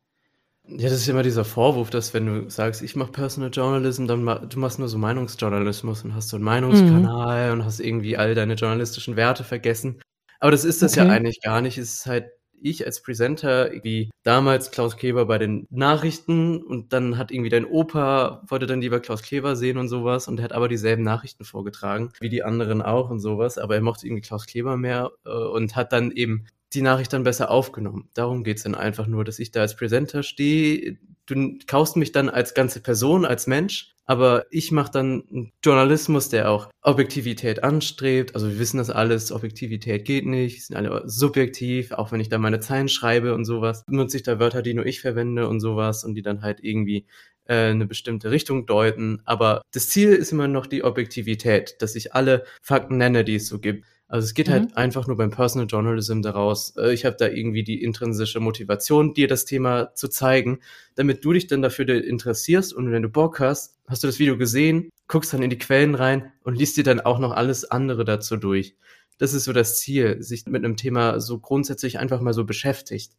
Ja, 0.71 0.91
das 0.91 0.99
ist 0.99 1.09
immer 1.09 1.23
dieser 1.23 1.45
Vorwurf, 1.45 1.89
dass 1.91 2.13
wenn 2.13 2.27
du 2.27 2.51
sagst, 2.51 2.83
ich 2.83 2.95
mache 2.95 3.11
Personal 3.11 3.51
Journalism, 3.51 4.07
dann 4.07 4.23
ma 4.23 4.39
du 4.39 4.59
machst 4.59 4.79
nur 4.79 4.89
so 4.89 4.99
Meinungsjournalismus 4.99 6.05
und 6.05 6.15
hast 6.15 6.29
so 6.29 6.37
einen 6.37 6.45
Meinungskanal 6.45 7.47
mhm. 7.47 7.61
und 7.61 7.65
hast 7.65 7.81
irgendwie 7.81 8.17
all 8.19 8.35
deine 8.35 8.55
journalistischen 8.55 9.17
Werte 9.17 9.45
vergessen. 9.45 10.01
Aber 10.41 10.51
das 10.51 10.65
ist 10.65 10.83
das 10.83 10.93
okay. 10.93 11.07
ja 11.07 11.13
eigentlich 11.13 11.41
gar 11.41 11.63
nicht. 11.63 11.79
Es 11.79 11.95
ist 11.95 12.07
halt 12.07 12.27
ich 12.61 12.85
als 12.85 13.03
Presenter, 13.03 13.71
wie 13.83 14.11
damals 14.23 14.71
Klaus 14.71 14.97
Kleber 14.97 15.27
bei 15.27 15.39
den 15.39 15.67
Nachrichten 15.71 16.63
und 16.63 16.93
dann 16.93 17.17
hat 17.17 17.31
irgendwie 17.31 17.51
dein 17.51 17.65
Opa, 17.65 18.43
wollte 18.49 18.67
dann 18.67 18.81
lieber 18.81 19.01
Klaus 19.01 19.23
Kleber 19.23 19.57
sehen 19.57 19.79
und 19.79 19.89
sowas 19.89 20.29
und 20.29 20.41
er 20.41 20.45
hat 20.45 20.53
aber 20.53 20.69
dieselben 20.69 21.03
Nachrichten 21.03 21.45
vorgetragen, 21.45 22.11
wie 22.21 22.29
die 22.29 22.43
anderen 22.43 22.83
auch 22.83 23.11
und 23.11 23.21
sowas, 23.21 23.59
aber 23.59 23.77
er 23.77 23.81
mochte 23.81 24.07
irgendwie 24.07 24.23
Klaus 24.23 24.47
Kleber 24.47 24.77
mehr 24.77 25.13
äh, 25.25 25.31
und 25.31 25.77
hat 25.77 25.93
dann 25.93 26.11
eben 26.11 26.47
die 26.75 26.83
Nachricht 26.83 27.13
dann 27.13 27.25
besser 27.25 27.51
aufgenommen. 27.51 28.09
Darum 28.15 28.45
geht's 28.45 28.63
dann 28.63 28.75
einfach 28.75 29.07
nur, 29.07 29.25
dass 29.25 29.39
ich 29.39 29.51
da 29.51 29.61
als 29.61 29.77
Presenter 29.77 30.23
stehe. 30.23 30.99
Du 31.27 31.59
kaufst 31.67 31.97
mich 31.97 32.13
dann 32.13 32.29
als 32.29 32.55
ganze 32.55 32.81
Person, 32.81 33.25
als 33.25 33.47
Mensch, 33.47 33.95
aber 34.07 34.47
ich 34.51 34.73
mache 34.73 34.91
dann 34.91 35.53
Journalismus, 35.63 36.31
der 36.31 36.51
auch 36.51 36.71
Objektivität 36.81 37.63
anstrebt. 37.63 38.35
Also 38.35 38.49
wir 38.49 38.59
wissen 38.59 38.79
das 38.79 38.89
alles, 38.89 39.31
Objektivität 39.33 40.07
geht 40.07 40.25
nicht, 40.25 40.65
sind 40.65 40.77
alle 40.77 41.03
subjektiv, 41.07 41.93
auch 41.93 42.11
wenn 42.11 42.21
ich 42.21 42.31
da 42.31 42.39
meine 42.39 42.61
Zeilen 42.61 42.89
schreibe 42.89 43.35
und 43.35 43.45
sowas, 43.45 43.85
nutze 43.87 44.17
ich 44.17 44.23
da 44.23 44.39
Wörter, 44.39 44.63
die 44.63 44.73
nur 44.73 44.87
ich 44.87 45.03
verwende 45.03 45.47
und 45.47 45.61
sowas 45.61 46.05
und 46.05 46.15
die 46.15 46.23
dann 46.23 46.41
halt 46.41 46.61
irgendwie 46.63 47.07
äh, 47.45 47.71
eine 47.71 47.87
bestimmte 47.87 48.31
Richtung 48.31 48.65
deuten. 48.65 49.21
Aber 49.27 49.61
das 49.73 49.91
Ziel 49.91 50.15
ist 50.15 50.33
immer 50.33 50.49
noch 50.49 50.67
die 50.67 50.85
Objektivität, 50.85 51.77
dass 51.81 51.95
ich 51.95 52.15
alle 52.15 52.45
Fakten 52.63 52.97
nenne, 52.97 53.25
die 53.25 53.37
es 53.37 53.49
so 53.49 53.59
gibt. 53.59 53.85
Also 54.09 54.25
es 54.25 54.35
geht 54.35 54.49
halt 54.49 54.63
mhm. 54.63 54.67
halt 54.69 54.77
einfach 54.79 55.07
nur 55.07 55.19
beim 55.19 55.31
Personal 55.31 55.67
Journalism 55.69 56.23
daraus. 56.23 56.75
Äh, 56.77 56.93
ich 56.93 57.05
habe 57.05 57.17
da 57.17 57.29
irgendwie 57.29 57.63
die 57.63 57.83
intrinsische 57.83 58.41
Motivation, 58.41 59.13
dir 59.13 59.29
das 59.29 59.45
Thema 59.45 59.95
zu 59.95 60.09
zeigen, 60.09 60.61
damit 60.95 61.25
du 61.25 61.35
dich 61.35 61.47
dann 61.47 61.61
dafür 61.61 61.89
interessierst 61.89 62.73
und 62.73 62.91
wenn 62.91 63.03
du 63.03 63.11
Bock 63.11 63.39
hast, 63.39 63.77
hast 63.87 64.03
du 64.03 64.07
das 64.07 64.19
Video 64.19 64.39
gesehen, 64.39 64.89
guckst 65.09 65.33
dann 65.33 65.43
in 65.43 65.51
die 65.51 65.59
Quellen 65.59 65.95
rein 65.95 66.33
und 66.43 66.57
liest 66.57 66.79
dir 66.79 66.85
dann 66.85 67.01
auch 67.01 67.19
noch 67.19 67.33
alles 67.33 67.71
andere 67.71 68.05
dazu 68.05 68.37
durch. 68.37 68.75
Das 69.19 69.35
ist 69.35 69.45
so 69.45 69.53
das 69.53 69.79
Ziel, 69.79 70.23
sich 70.23 70.47
mit 70.47 70.65
einem 70.65 70.77
Thema 70.77 71.21
so 71.21 71.39
grundsätzlich 71.39 71.99
einfach 71.99 72.21
mal 72.21 72.33
so 72.33 72.45
beschäftigt. 72.45 73.13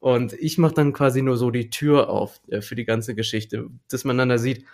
Und 0.00 0.32
ich 0.32 0.58
mache 0.58 0.74
dann 0.74 0.92
quasi 0.92 1.22
nur 1.22 1.36
so 1.36 1.52
die 1.52 1.70
Tür 1.70 2.10
auf 2.10 2.40
äh, 2.48 2.62
für 2.62 2.74
die 2.74 2.84
ganze 2.84 3.14
Geschichte, 3.14 3.68
dass 3.88 4.02
man 4.02 4.18
dann 4.18 4.30
da 4.30 4.38
sieht, 4.38 4.64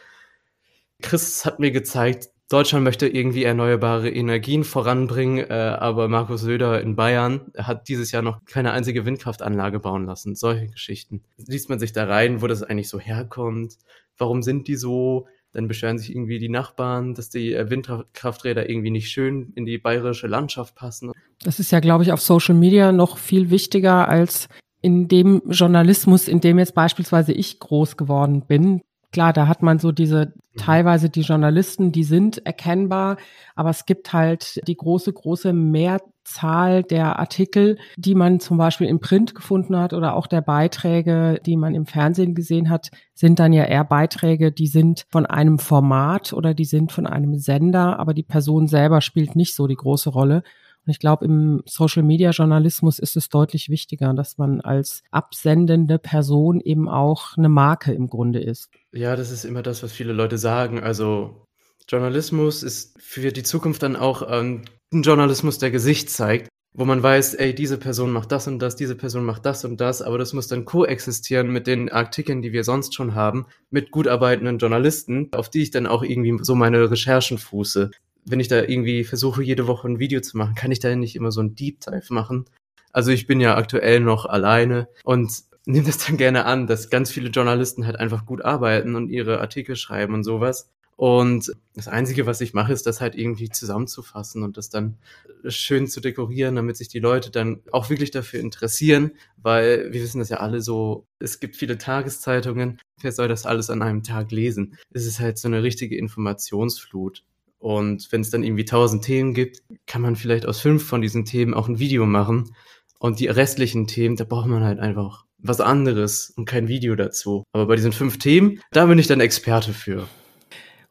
Chris 1.02 1.44
hat 1.44 1.60
mir 1.60 1.70
gezeigt, 1.70 2.30
Deutschland 2.50 2.82
möchte 2.82 3.06
irgendwie 3.06 3.44
erneuerbare 3.44 4.08
Energien 4.08 4.64
voranbringen, 4.64 5.50
äh, 5.50 5.52
aber 5.52 6.08
Markus 6.08 6.40
Söder 6.40 6.80
in 6.80 6.96
Bayern 6.96 7.52
hat 7.58 7.88
dieses 7.88 8.10
Jahr 8.10 8.22
noch 8.22 8.42
keine 8.46 8.72
einzige 8.72 9.04
Windkraftanlage 9.04 9.80
bauen 9.80 10.06
lassen. 10.06 10.34
Solche 10.34 10.68
Geschichten. 10.68 11.22
Liest 11.36 11.68
man 11.68 11.78
sich 11.78 11.92
da 11.92 12.04
rein, 12.04 12.40
wo 12.40 12.46
das 12.46 12.62
eigentlich 12.62 12.88
so 12.88 12.98
herkommt? 12.98 13.76
Warum 14.16 14.42
sind 14.42 14.66
die 14.66 14.76
so? 14.76 15.26
Dann 15.52 15.68
beschweren 15.68 15.98
sich 15.98 16.10
irgendwie 16.10 16.38
die 16.38 16.48
Nachbarn, 16.48 17.14
dass 17.14 17.28
die 17.28 17.52
äh, 17.52 17.68
Windkrafträder 17.68 18.68
irgendwie 18.68 18.90
nicht 18.90 19.10
schön 19.10 19.52
in 19.54 19.66
die 19.66 19.76
bayerische 19.76 20.26
Landschaft 20.26 20.74
passen. 20.74 21.12
Das 21.42 21.60
ist 21.60 21.70
ja, 21.70 21.80
glaube 21.80 22.04
ich, 22.04 22.12
auf 22.12 22.22
Social 22.22 22.54
Media 22.54 22.92
noch 22.92 23.18
viel 23.18 23.50
wichtiger 23.50 24.08
als 24.08 24.48
in 24.80 25.08
dem 25.08 25.42
Journalismus, 25.50 26.28
in 26.28 26.40
dem 26.40 26.58
jetzt 26.58 26.74
beispielsweise 26.74 27.32
ich 27.32 27.60
groß 27.60 27.96
geworden 27.98 28.46
bin. 28.46 28.80
Klar, 29.12 29.32
da 29.32 29.48
hat 29.48 29.62
man 29.62 29.78
so 29.78 29.90
diese 29.92 30.34
Mhm. 30.58 30.60
teilweise 30.60 31.08
die 31.08 31.22
Journalisten, 31.22 31.92
die 31.92 32.04
sind 32.04 32.44
erkennbar, 32.46 33.16
aber 33.54 33.70
es 33.70 33.86
gibt 33.86 34.12
halt 34.12 34.60
die 34.66 34.76
große, 34.76 35.12
große 35.12 35.52
Mehrzahl 35.52 36.82
der 36.82 37.18
Artikel, 37.18 37.78
die 37.96 38.14
man 38.14 38.40
zum 38.40 38.58
Beispiel 38.58 38.86
im 38.86 39.00
Print 39.00 39.34
gefunden 39.34 39.76
hat 39.78 39.92
oder 39.92 40.14
auch 40.14 40.26
der 40.26 40.40
Beiträge, 40.42 41.40
die 41.44 41.56
man 41.56 41.74
im 41.74 41.86
Fernsehen 41.86 42.34
gesehen 42.34 42.70
hat, 42.70 42.90
sind 43.14 43.38
dann 43.38 43.52
ja 43.52 43.64
eher 43.64 43.84
Beiträge, 43.84 44.52
die 44.52 44.66
sind 44.66 45.06
von 45.10 45.26
einem 45.26 45.58
Format 45.58 46.32
oder 46.32 46.54
die 46.54 46.64
sind 46.64 46.92
von 46.92 47.06
einem 47.06 47.38
Sender, 47.38 47.98
aber 47.98 48.14
die 48.14 48.22
Person 48.22 48.66
selber 48.66 49.00
spielt 49.00 49.36
nicht 49.36 49.54
so 49.54 49.66
die 49.66 49.76
große 49.76 50.10
Rolle. 50.10 50.42
Und 50.88 50.92
ich 50.92 51.00
glaube, 51.00 51.26
im 51.26 51.62
Social-Media-Journalismus 51.66 52.98
ist 52.98 53.14
es 53.14 53.28
deutlich 53.28 53.68
wichtiger, 53.68 54.14
dass 54.14 54.38
man 54.38 54.62
als 54.62 55.02
absendende 55.10 55.98
Person 55.98 56.62
eben 56.62 56.88
auch 56.88 57.36
eine 57.36 57.50
Marke 57.50 57.92
im 57.92 58.06
Grunde 58.06 58.40
ist. 58.40 58.70
Ja, 58.92 59.14
das 59.14 59.30
ist 59.30 59.44
immer 59.44 59.62
das, 59.62 59.82
was 59.82 59.92
viele 59.92 60.14
Leute 60.14 60.38
sagen. 60.38 60.82
Also 60.82 61.44
Journalismus 61.90 62.62
ist 62.62 62.96
für 62.98 63.32
die 63.32 63.42
Zukunft 63.42 63.82
dann 63.82 63.96
auch 63.96 64.22
ähm, 64.30 64.62
ein 64.90 65.02
Journalismus, 65.02 65.58
der 65.58 65.70
Gesicht 65.70 66.08
zeigt, 66.08 66.48
wo 66.72 66.86
man 66.86 67.02
weiß, 67.02 67.34
ey, 67.34 67.54
diese 67.54 67.76
Person 67.76 68.10
macht 68.10 68.32
das 68.32 68.48
und 68.48 68.58
das, 68.58 68.74
diese 68.74 68.94
Person 68.94 69.26
macht 69.26 69.44
das 69.44 69.66
und 69.66 69.82
das, 69.82 70.00
aber 70.00 70.16
das 70.16 70.32
muss 70.32 70.48
dann 70.48 70.64
koexistieren 70.64 71.50
mit 71.50 71.66
den 71.66 71.90
Artikeln, 71.92 72.40
die 72.40 72.52
wir 72.54 72.64
sonst 72.64 72.94
schon 72.94 73.14
haben, 73.14 73.44
mit 73.68 73.90
gut 73.90 74.08
arbeitenden 74.08 74.56
Journalisten, 74.56 75.28
auf 75.32 75.50
die 75.50 75.60
ich 75.60 75.70
dann 75.70 75.86
auch 75.86 76.02
irgendwie 76.02 76.42
so 76.42 76.54
meine 76.54 76.90
Recherchen 76.90 77.36
fuße 77.36 77.90
wenn 78.30 78.40
ich 78.40 78.48
da 78.48 78.62
irgendwie 78.62 79.04
versuche, 79.04 79.42
jede 79.42 79.66
Woche 79.66 79.88
ein 79.88 79.98
Video 79.98 80.20
zu 80.20 80.36
machen, 80.36 80.54
kann 80.54 80.72
ich 80.72 80.80
da 80.80 80.94
nicht 80.94 81.16
immer 81.16 81.32
so 81.32 81.40
ein 81.40 81.54
Deep 81.54 81.80
Dive 81.80 82.12
machen. 82.12 82.46
Also 82.92 83.10
ich 83.10 83.26
bin 83.26 83.40
ja 83.40 83.56
aktuell 83.56 84.00
noch 84.00 84.26
alleine 84.26 84.88
und 85.04 85.30
nehme 85.66 85.86
das 85.86 85.98
dann 85.98 86.16
gerne 86.16 86.46
an, 86.46 86.66
dass 86.66 86.90
ganz 86.90 87.10
viele 87.10 87.28
Journalisten 87.28 87.86
halt 87.86 87.96
einfach 87.96 88.24
gut 88.24 88.42
arbeiten 88.44 88.96
und 88.96 89.10
ihre 89.10 89.40
Artikel 89.40 89.76
schreiben 89.76 90.14
und 90.14 90.24
sowas. 90.24 90.70
Und 90.98 91.52
das 91.74 91.86
Einzige, 91.86 92.26
was 92.26 92.40
ich 92.40 92.54
mache, 92.54 92.72
ist 92.72 92.84
das 92.84 93.00
halt 93.00 93.14
irgendwie 93.14 93.50
zusammenzufassen 93.50 94.42
und 94.42 94.56
das 94.56 94.68
dann 94.68 94.98
schön 95.46 95.86
zu 95.86 96.00
dekorieren, 96.00 96.56
damit 96.56 96.76
sich 96.76 96.88
die 96.88 96.98
Leute 96.98 97.30
dann 97.30 97.60
auch 97.70 97.88
wirklich 97.88 98.10
dafür 98.10 98.40
interessieren, 98.40 99.12
weil 99.36 99.92
wir 99.92 100.02
wissen 100.02 100.18
das 100.18 100.28
ja 100.28 100.38
alle 100.38 100.60
so, 100.60 101.06
es 101.20 101.38
gibt 101.38 101.54
viele 101.54 101.78
Tageszeitungen, 101.78 102.80
wer 103.00 103.12
soll 103.12 103.28
das 103.28 103.46
alles 103.46 103.70
an 103.70 103.80
einem 103.80 104.02
Tag 104.02 104.32
lesen? 104.32 104.76
Es 104.90 105.06
ist 105.06 105.20
halt 105.20 105.38
so 105.38 105.46
eine 105.46 105.62
richtige 105.62 105.96
Informationsflut. 105.96 107.22
Und 107.58 108.10
wenn 108.12 108.20
es 108.20 108.30
dann 108.30 108.44
irgendwie 108.44 108.64
tausend 108.64 109.04
Themen 109.04 109.34
gibt, 109.34 109.62
kann 109.86 110.02
man 110.02 110.16
vielleicht 110.16 110.46
aus 110.46 110.60
fünf 110.60 110.84
von 110.84 111.02
diesen 111.02 111.24
Themen 111.24 111.54
auch 111.54 111.68
ein 111.68 111.78
Video 111.78 112.06
machen. 112.06 112.54
Und 113.00 113.20
die 113.20 113.26
restlichen 113.26 113.86
Themen, 113.86 114.16
da 114.16 114.24
braucht 114.24 114.48
man 114.48 114.62
halt 114.62 114.78
einfach 114.78 115.24
was 115.38 115.60
anderes 115.60 116.32
und 116.36 116.46
kein 116.46 116.68
Video 116.68 116.96
dazu. 116.96 117.44
Aber 117.52 117.66
bei 117.66 117.76
diesen 117.76 117.92
fünf 117.92 118.18
Themen, 118.18 118.60
da 118.72 118.86
bin 118.86 118.98
ich 118.98 119.06
dann 119.06 119.20
Experte 119.20 119.72
für. 119.72 120.08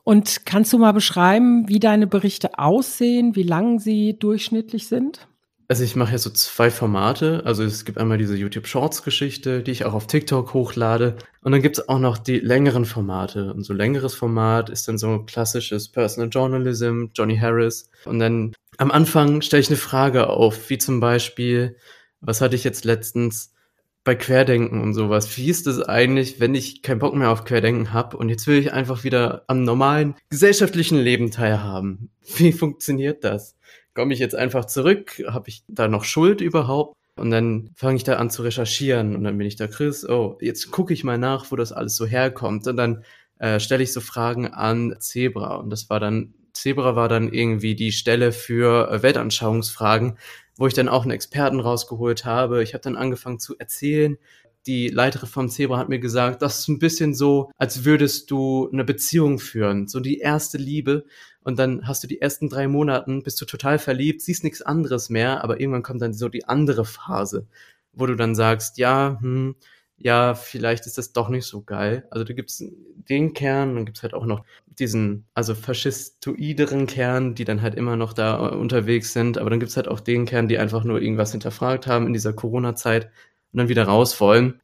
Und 0.03 0.45
kannst 0.45 0.71
du 0.71 0.77
mal 0.77 0.93
beschreiben, 0.93 1.67
wie 1.67 1.79
deine 1.79 2.07
Berichte 2.07 2.57
aussehen, 2.57 3.35
wie 3.35 3.43
lang 3.43 3.79
sie 3.79 4.17
durchschnittlich 4.17 4.87
sind? 4.87 5.27
Also 5.69 5.83
ich 5.83 5.97
mache 5.97 6.13
ja 6.13 6.17
so 6.17 6.29
zwei 6.29 6.71
Formate. 6.71 7.41
Also 7.45 7.63
es 7.63 7.83
gibt 7.83 7.97
einmal 7.97 8.17
diese 8.17 8.37
YouTube 8.37 8.67
Shorts 8.67 9.03
Geschichte, 9.03 9.61
die 9.63 9.71
ich 9.71 9.83
auch 9.83 9.93
auf 9.93 10.07
TikTok 10.07 10.53
hochlade. 10.53 11.17
Und 11.41 11.51
dann 11.51 11.61
gibt 11.61 11.77
es 11.77 11.89
auch 11.89 11.99
noch 11.99 12.17
die 12.17 12.39
längeren 12.39 12.85
Formate. 12.85 13.53
Und 13.53 13.63
so 13.63 13.73
längeres 13.73 14.15
Format 14.15 14.69
ist 14.69 14.87
dann 14.87 14.97
so 14.97 15.23
klassisches 15.25 15.89
Personal 15.89 16.29
Journalism, 16.29 17.07
Johnny 17.13 17.37
Harris. 17.37 17.89
Und 18.05 18.19
dann 18.19 18.53
am 18.77 18.91
Anfang 18.91 19.41
stelle 19.41 19.61
ich 19.61 19.67
eine 19.67 19.77
Frage 19.77 20.29
auf, 20.29 20.69
wie 20.69 20.77
zum 20.77 21.01
Beispiel, 21.01 21.75
was 22.21 22.39
hatte 22.39 22.55
ich 22.55 22.63
jetzt 22.63 22.85
letztens 22.85 23.53
bei 24.05 24.15
Querdenken 24.15 24.79
und 24.79 24.93
sowas? 24.93 25.35
Wie 25.35 25.49
ist 25.49 25.67
es 25.67 25.81
eigentlich, 25.81 26.39
wenn 26.39 26.55
ich 26.55 26.81
keinen 26.81 26.99
Bock 26.99 27.13
mehr 27.13 27.29
auf 27.29 27.43
Querdenken 27.43 27.91
habe 27.91 28.15
und 28.15 28.29
jetzt 28.29 28.47
will 28.47 28.57
ich 28.57 28.71
einfach 28.71 29.03
wieder 29.03 29.43
am 29.47 29.63
normalen 29.63 30.15
gesellschaftlichen 30.29 30.97
Leben 30.97 31.29
teilhaben? 31.29 32.09
Wie 32.37 32.53
funktioniert 32.53 33.25
das? 33.25 33.57
Komme 33.97 34.13
ich 34.13 34.19
jetzt 34.19 34.35
einfach 34.35 34.65
zurück? 34.65 35.23
Habe 35.27 35.49
ich 35.49 35.63
da 35.67 35.87
noch 35.87 36.03
Schuld 36.03 36.39
überhaupt? 36.39 36.95
Und 37.15 37.31
dann 37.31 37.71
fange 37.75 37.97
ich 37.97 38.03
da 38.03 38.17
an 38.17 38.29
zu 38.29 38.43
recherchieren 38.43 39.15
und 39.15 39.23
dann 39.23 39.35
bin 39.39 39.47
ich 39.47 39.55
da, 39.55 39.65
Chris, 39.65 40.07
oh, 40.07 40.37
jetzt 40.39 40.69
gucke 40.69 40.93
ich 40.93 41.03
mal 41.03 41.17
nach, 41.17 41.49
wo 41.49 41.55
das 41.55 41.71
alles 41.71 41.95
so 41.95 42.05
herkommt. 42.05 42.67
Und 42.67 42.77
dann 42.77 43.03
äh, 43.39 43.59
stelle 43.59 43.81
ich 43.81 43.91
so 43.91 43.99
Fragen 43.99 44.49
an 44.49 44.95
Zebra. 44.99 45.55
Und 45.55 45.71
das 45.71 45.89
war 45.89 45.99
dann, 45.99 46.35
Zebra 46.53 46.95
war 46.95 47.09
dann 47.09 47.33
irgendwie 47.33 47.73
die 47.73 47.91
Stelle 47.91 48.31
für 48.31 48.91
äh, 48.91 49.01
Weltanschauungsfragen, 49.01 50.19
wo 50.57 50.67
ich 50.67 50.75
dann 50.75 50.89
auch 50.89 51.01
einen 51.01 51.11
Experten 51.11 51.59
rausgeholt 51.59 52.23
habe. 52.23 52.61
Ich 52.61 52.75
habe 52.75 52.83
dann 52.83 52.95
angefangen 52.95 53.39
zu 53.39 53.57
erzählen. 53.57 54.17
Die 54.67 54.89
Leiterin 54.89 55.27
vom 55.27 55.49
Zebra 55.49 55.79
hat 55.79 55.89
mir 55.89 55.99
gesagt, 55.99 56.43
das 56.43 56.59
ist 56.59 56.67
ein 56.67 56.77
bisschen 56.77 57.15
so, 57.15 57.49
als 57.57 57.83
würdest 57.83 58.29
du 58.29 58.69
eine 58.71 58.83
Beziehung 58.83 59.39
führen, 59.39 59.87
so 59.87 59.99
die 59.99 60.19
erste 60.19 60.59
Liebe 60.59 61.05
und 61.47 61.57
dann 61.57 61.87
hast 61.87 62.03
du 62.03 62.07
die 62.07 62.19
ersten 62.19 62.49
drei 62.49 62.67
Monaten, 62.67 63.23
bist 63.23 63.39
du 63.39 63.45
total 63.45 63.79
verliebt, 63.79 64.21
siehst 64.21 64.43
nichts 64.43 64.61
anderes 64.61 65.09
mehr, 65.09 65.45
aber 65.45 65.61
irgendwann 65.61 65.81
kommt 65.81 66.01
dann 66.01 66.13
so 66.13 66.27
die 66.27 66.43
andere 66.43 66.83
Phase, 66.83 67.47
wo 67.93 68.05
du 68.05 68.15
dann 68.17 68.35
sagst, 68.35 68.77
ja, 68.77 69.17
hm, 69.21 69.55
ja, 69.95 70.35
vielleicht 70.35 70.87
ist 70.87 70.97
das 70.97 71.13
doch 71.13 71.29
nicht 71.29 71.45
so 71.45 71.61
geil. 71.61 72.05
Also 72.11 72.25
du 72.25 72.35
gibt's 72.35 72.61
den 73.07 73.33
Kern, 73.33 73.75
dann 73.75 73.85
gibt's 73.85 74.03
halt 74.03 74.13
auch 74.13 74.25
noch 74.25 74.43
diesen, 74.65 75.23
also 75.35 75.55
faschistoideren 75.55 76.85
Kern, 76.85 77.33
die 77.33 77.45
dann 77.45 77.61
halt 77.61 77.75
immer 77.75 77.95
noch 77.95 78.11
da 78.11 78.51
äh, 78.51 78.53
unterwegs 78.53 79.13
sind, 79.13 79.37
aber 79.37 79.49
dann 79.49 79.61
gibt's 79.61 79.77
halt 79.77 79.87
auch 79.87 80.01
den 80.01 80.25
Kern, 80.25 80.49
die 80.49 80.57
einfach 80.57 80.83
nur 80.83 81.01
irgendwas 81.01 81.31
hinterfragt 81.31 81.87
haben 81.87 82.07
in 82.07 82.13
dieser 82.13 82.33
Corona-Zeit 82.33 83.05
und 83.53 83.59
dann 83.59 83.69
wieder 83.69 83.85
raus 83.85 84.19
wollen. 84.19 84.59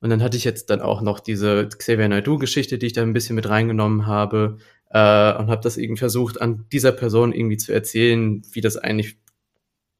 Und 0.00 0.08
dann 0.08 0.22
hatte 0.22 0.38
ich 0.38 0.44
jetzt 0.44 0.70
dann 0.70 0.80
auch 0.80 1.02
noch 1.02 1.20
diese 1.20 1.68
Xavier 1.68 2.08
Naidoo-Geschichte, 2.08 2.78
die 2.78 2.86
ich 2.86 2.94
da 2.94 3.02
ein 3.02 3.12
bisschen 3.12 3.36
mit 3.36 3.50
reingenommen 3.50 4.06
habe, 4.06 4.56
äh, 4.90 5.34
und 5.34 5.48
habe 5.48 5.60
das 5.62 5.76
irgendwie 5.76 6.00
versucht, 6.00 6.40
an 6.40 6.66
dieser 6.72 6.92
Person 6.92 7.32
irgendwie 7.32 7.56
zu 7.56 7.72
erzählen, 7.72 8.42
wie 8.52 8.60
das 8.60 8.76
eigentlich 8.76 9.18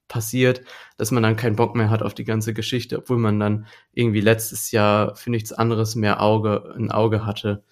passiert, 0.09 0.62
dass 0.97 1.12
man 1.12 1.23
dann 1.23 1.37
keinen 1.37 1.56
Bock 1.56 1.76
mehr 1.76 1.88
hat 1.88 2.02
auf 2.02 2.14
die 2.14 2.25
ganze 2.25 2.52
Geschichte, 2.52 2.99
obwohl 2.99 3.18
man 3.18 3.38
dann 3.40 3.66
irgendwie 3.92 4.20
letztes 4.20 4.73
Jahr 4.73 5.14
für 5.16 5.30
nichts 5.30 5.52
anderes 5.52 5.94
mehr 5.94 6.20
Auge, 6.20 6.75
ein 6.76 6.90
Auge 6.90 7.25
hatte. 7.25 7.62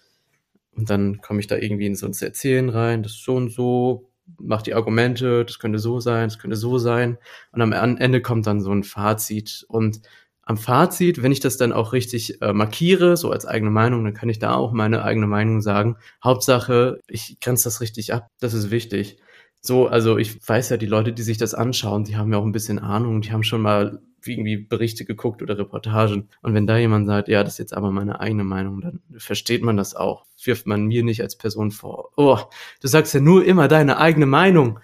Und 0.72 0.88
dann 0.88 1.20
komme 1.20 1.40
ich 1.40 1.48
da 1.48 1.56
irgendwie 1.56 1.86
in 1.86 1.96
so 1.96 2.06
ein 2.06 2.14
Erzählen 2.18 2.68
rein, 2.68 3.02
das 3.02 3.14
so 3.14 3.34
und 3.34 3.50
so, 3.50 4.08
macht 4.38 4.66
die 4.66 4.74
Argumente, 4.74 5.44
das 5.44 5.58
könnte 5.58 5.78
so 5.78 6.00
sein, 6.00 6.28
das 6.28 6.38
könnte 6.38 6.56
so 6.56 6.78
sein. 6.78 7.18
Und 7.52 7.62
am 7.62 7.72
Ende 7.72 8.22
kommt 8.22 8.46
dann 8.46 8.60
so 8.60 8.70
ein 8.70 8.84
Fazit. 8.84 9.64
Und 9.68 10.00
am 10.48 10.56
Fazit, 10.56 11.22
wenn 11.22 11.30
ich 11.30 11.40
das 11.40 11.58
dann 11.58 11.72
auch 11.74 11.92
richtig 11.92 12.40
äh, 12.40 12.54
markiere, 12.54 13.18
so 13.18 13.30
als 13.30 13.44
eigene 13.44 13.70
Meinung, 13.70 14.02
dann 14.04 14.14
kann 14.14 14.30
ich 14.30 14.38
da 14.38 14.54
auch 14.54 14.72
meine 14.72 15.04
eigene 15.04 15.26
Meinung 15.26 15.60
sagen. 15.60 15.96
Hauptsache, 16.24 17.00
ich 17.06 17.38
grenze 17.40 17.64
das 17.64 17.82
richtig 17.82 18.14
ab. 18.14 18.28
Das 18.40 18.54
ist 18.54 18.70
wichtig. 18.70 19.18
So, 19.60 19.88
also 19.88 20.16
ich 20.16 20.48
weiß 20.48 20.70
ja, 20.70 20.78
die 20.78 20.86
Leute, 20.86 21.12
die 21.12 21.22
sich 21.22 21.36
das 21.36 21.52
anschauen, 21.52 22.04
die 22.04 22.16
haben 22.16 22.32
ja 22.32 22.38
auch 22.38 22.46
ein 22.46 22.52
bisschen 22.52 22.78
Ahnung, 22.78 23.20
die 23.20 23.30
haben 23.30 23.42
schon 23.42 23.60
mal 23.60 24.00
irgendwie 24.24 24.56
Berichte 24.56 25.04
geguckt 25.04 25.42
oder 25.42 25.58
Reportagen. 25.58 26.30
Und 26.40 26.54
wenn 26.54 26.66
da 26.66 26.78
jemand 26.78 27.06
sagt, 27.06 27.28
ja, 27.28 27.44
das 27.44 27.54
ist 27.54 27.58
jetzt 27.58 27.74
aber 27.74 27.90
meine 27.90 28.18
eigene 28.20 28.44
Meinung, 28.44 28.80
dann 28.80 29.00
versteht 29.18 29.62
man 29.62 29.76
das 29.76 29.94
auch. 29.94 30.24
Wirft 30.42 30.66
man 30.66 30.86
mir 30.86 31.04
nicht 31.04 31.20
als 31.20 31.36
Person 31.36 31.72
vor, 31.72 32.10
oh, 32.16 32.38
du 32.80 32.88
sagst 32.88 33.12
ja 33.12 33.20
nur 33.20 33.44
immer 33.44 33.68
deine 33.68 33.98
eigene 33.98 34.26
Meinung. 34.26 34.80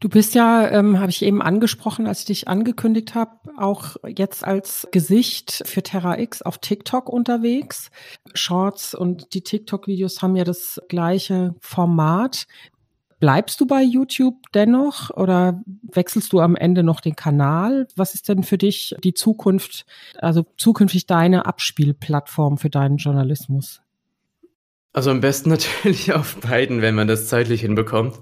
Du 0.00 0.08
bist 0.08 0.34
ja, 0.34 0.68
ähm, 0.68 0.98
habe 0.98 1.10
ich 1.10 1.22
eben 1.22 1.40
angesprochen, 1.40 2.06
als 2.06 2.20
ich 2.20 2.26
dich 2.26 2.48
angekündigt 2.48 3.14
habe, 3.14 3.32
auch 3.56 3.96
jetzt 4.06 4.44
als 4.44 4.86
Gesicht 4.92 5.62
für 5.64 5.82
Terra 5.82 6.18
X 6.18 6.42
auf 6.42 6.58
TikTok 6.58 7.08
unterwegs. 7.08 7.90
Shorts 8.34 8.94
und 8.94 9.32
die 9.32 9.40
TikTok-Videos 9.40 10.20
haben 10.20 10.36
ja 10.36 10.44
das 10.44 10.80
gleiche 10.88 11.54
Format. 11.60 12.46
Bleibst 13.18 13.60
du 13.60 13.66
bei 13.66 13.82
YouTube 13.82 14.36
dennoch 14.52 15.08
oder 15.10 15.62
wechselst 15.82 16.34
du 16.34 16.40
am 16.40 16.54
Ende 16.54 16.82
noch 16.82 17.00
den 17.00 17.16
Kanal? 17.16 17.88
Was 17.96 18.14
ist 18.14 18.28
denn 18.28 18.42
für 18.42 18.58
dich 18.58 18.94
die 19.02 19.14
Zukunft, 19.14 19.86
also 20.18 20.44
zukünftig 20.58 21.06
deine 21.06 21.46
Abspielplattform 21.46 22.58
für 22.58 22.68
deinen 22.68 22.98
Journalismus? 22.98 23.80
Also 24.96 25.10
am 25.10 25.20
besten 25.20 25.50
natürlich 25.50 26.14
auf 26.14 26.36
beiden, 26.36 26.80
wenn 26.80 26.94
man 26.94 27.06
das 27.06 27.28
zeitlich 27.28 27.60
hinbekommt. 27.60 28.18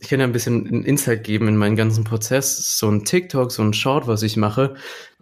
Ich 0.00 0.08
kann 0.08 0.18
ja 0.18 0.26
ein 0.26 0.32
bisschen 0.32 0.66
einen 0.66 0.84
Insight 0.84 1.22
geben 1.22 1.46
in 1.46 1.56
meinen 1.56 1.76
ganzen 1.76 2.02
Prozess. 2.02 2.78
So 2.78 2.90
ein 2.90 3.04
TikTok, 3.04 3.52
so 3.52 3.62
ein 3.62 3.72
Short, 3.72 4.08
was 4.08 4.24
ich 4.24 4.36
mache, 4.36 4.74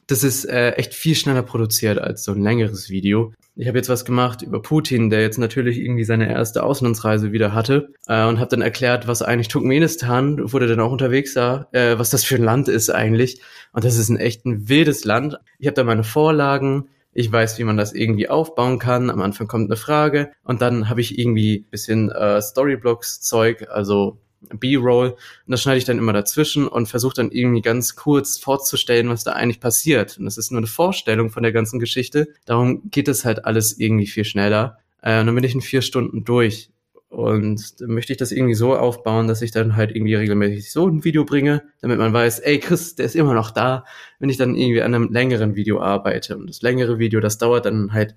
das 0.06 0.24
ist 0.24 0.46
äh, 0.46 0.72
echt 0.72 0.94
viel 0.94 1.14
schneller 1.14 1.42
produziert 1.42 1.98
als 1.98 2.24
so 2.24 2.32
ein 2.32 2.42
längeres 2.42 2.88
Video. 2.88 3.32
Ich 3.54 3.68
habe 3.68 3.78
jetzt 3.78 3.90
was 3.90 4.06
gemacht 4.06 4.40
über 4.42 4.62
Putin, 4.62 5.10
der 5.10 5.20
jetzt 5.20 5.38
natürlich 5.38 5.78
irgendwie 5.78 6.04
seine 6.04 6.30
erste 6.30 6.62
Auslandsreise 6.62 7.32
wieder 7.32 7.52
hatte 7.52 7.92
äh, 8.06 8.26
und 8.26 8.38
habe 8.40 8.50
dann 8.50 8.62
erklärt, 8.62 9.06
was 9.06 9.22
eigentlich 9.22 9.48
Turkmenistan, 9.48 10.52
wurde 10.52 10.66
dann 10.66 10.80
auch 10.80 10.90
unterwegs 10.90 11.34
da, 11.34 11.68
äh, 11.72 11.98
was 11.98 12.10
das 12.10 12.24
für 12.24 12.36
ein 12.36 12.42
Land 12.42 12.68
ist 12.68 12.88
eigentlich. 12.88 13.42
Und 13.72 13.84
das 13.84 13.98
ist 13.98 14.08
ein 14.08 14.16
echt 14.16 14.46
ein 14.46 14.70
wildes 14.70 15.04
Land. 15.04 15.38
Ich 15.58 15.66
habe 15.66 15.74
da 15.74 15.84
meine 15.84 16.04
Vorlagen, 16.04 16.88
ich 17.14 17.30
weiß, 17.30 17.58
wie 17.58 17.64
man 17.64 17.76
das 17.76 17.92
irgendwie 17.92 18.28
aufbauen 18.28 18.78
kann. 18.78 19.08
Am 19.08 19.22
Anfang 19.22 19.46
kommt 19.46 19.70
eine 19.70 19.76
Frage 19.76 20.32
und 20.42 20.60
dann 20.60 20.88
habe 20.88 21.00
ich 21.00 21.18
irgendwie 21.18 21.64
bisschen 21.70 22.10
äh, 22.10 22.42
Storyblocks-Zeug, 22.42 23.68
also 23.70 24.18
B-Roll. 24.52 25.10
Und 25.10 25.18
das 25.46 25.62
schneide 25.62 25.78
ich 25.78 25.84
dann 25.84 25.98
immer 25.98 26.12
dazwischen 26.12 26.68
und 26.68 26.86
versuche 26.86 27.14
dann 27.14 27.30
irgendwie 27.30 27.62
ganz 27.62 27.96
kurz 27.96 28.38
vorzustellen, 28.38 29.08
was 29.08 29.24
da 29.24 29.32
eigentlich 29.32 29.60
passiert. 29.60 30.18
Und 30.18 30.24
das 30.24 30.36
ist 30.36 30.50
nur 30.50 30.58
eine 30.58 30.66
Vorstellung 30.66 31.30
von 31.30 31.42
der 31.42 31.52
ganzen 31.52 31.78
Geschichte. 31.78 32.28
Darum 32.44 32.90
geht 32.90 33.08
es 33.08 33.24
halt 33.24 33.44
alles 33.44 33.78
irgendwie 33.78 34.06
viel 34.06 34.24
schneller. 34.24 34.78
Äh, 35.02 35.20
und 35.20 35.26
dann 35.26 35.34
bin 35.34 35.44
ich 35.44 35.54
in 35.54 35.60
vier 35.60 35.82
Stunden 35.82 36.24
durch. 36.24 36.70
Und 37.14 37.80
dann 37.80 37.90
möchte 37.90 38.12
ich 38.12 38.18
das 38.18 38.32
irgendwie 38.32 38.54
so 38.54 38.76
aufbauen, 38.76 39.28
dass 39.28 39.42
ich 39.42 39.50
dann 39.50 39.76
halt 39.76 39.94
irgendwie 39.94 40.14
regelmäßig 40.14 40.72
so 40.72 40.88
ein 40.88 41.04
Video 41.04 41.24
bringe, 41.24 41.62
damit 41.80 41.98
man 41.98 42.12
weiß, 42.12 42.40
ey 42.40 42.58
Chris, 42.58 42.96
der 42.96 43.06
ist 43.06 43.16
immer 43.16 43.34
noch 43.34 43.50
da, 43.50 43.84
wenn 44.18 44.30
ich 44.30 44.36
dann 44.36 44.56
irgendwie 44.56 44.82
an 44.82 44.94
einem 44.94 45.12
längeren 45.12 45.54
Video 45.54 45.80
arbeite. 45.80 46.36
Und 46.36 46.48
das 46.48 46.62
längere 46.62 46.98
Video, 46.98 47.20
das 47.20 47.38
dauert 47.38 47.66
dann 47.66 47.92
halt, 47.92 48.16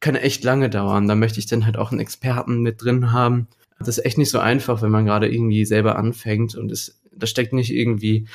kann 0.00 0.14
echt 0.14 0.44
lange 0.44 0.70
dauern. 0.70 1.08
Da 1.08 1.14
möchte 1.14 1.40
ich 1.40 1.46
dann 1.46 1.66
halt 1.66 1.76
auch 1.76 1.90
einen 1.90 2.00
Experten 2.00 2.62
mit 2.62 2.82
drin 2.82 3.12
haben, 3.12 3.48
das 3.78 3.88
ist 3.88 4.04
echt 4.04 4.18
nicht 4.18 4.30
so 4.30 4.38
einfach, 4.38 4.82
wenn 4.82 4.90
man 4.90 5.04
gerade 5.04 5.28
irgendwie 5.28 5.64
selber 5.64 5.96
anfängt 5.96 6.54
und 6.54 6.72
es, 6.72 7.00
da 7.14 7.26
steckt 7.26 7.52
nicht 7.52 7.72
irgendwie 7.72 8.26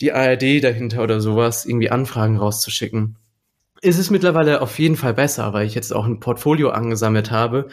die 0.00 0.12
ARD 0.12 0.62
dahinter 0.62 1.02
oder 1.02 1.20
sowas, 1.20 1.66
irgendwie 1.66 1.90
Anfragen 1.90 2.36
rauszuschicken. 2.36 3.16
Ist 3.80 3.98
es 3.98 4.10
mittlerweile 4.10 4.60
auf 4.60 4.78
jeden 4.78 4.96
Fall 4.96 5.14
besser, 5.14 5.52
weil 5.52 5.66
ich 5.66 5.74
jetzt 5.74 5.92
auch 5.92 6.06
ein 6.06 6.20
Portfolio 6.20 6.70
angesammelt 6.70 7.30
habe. 7.30 7.68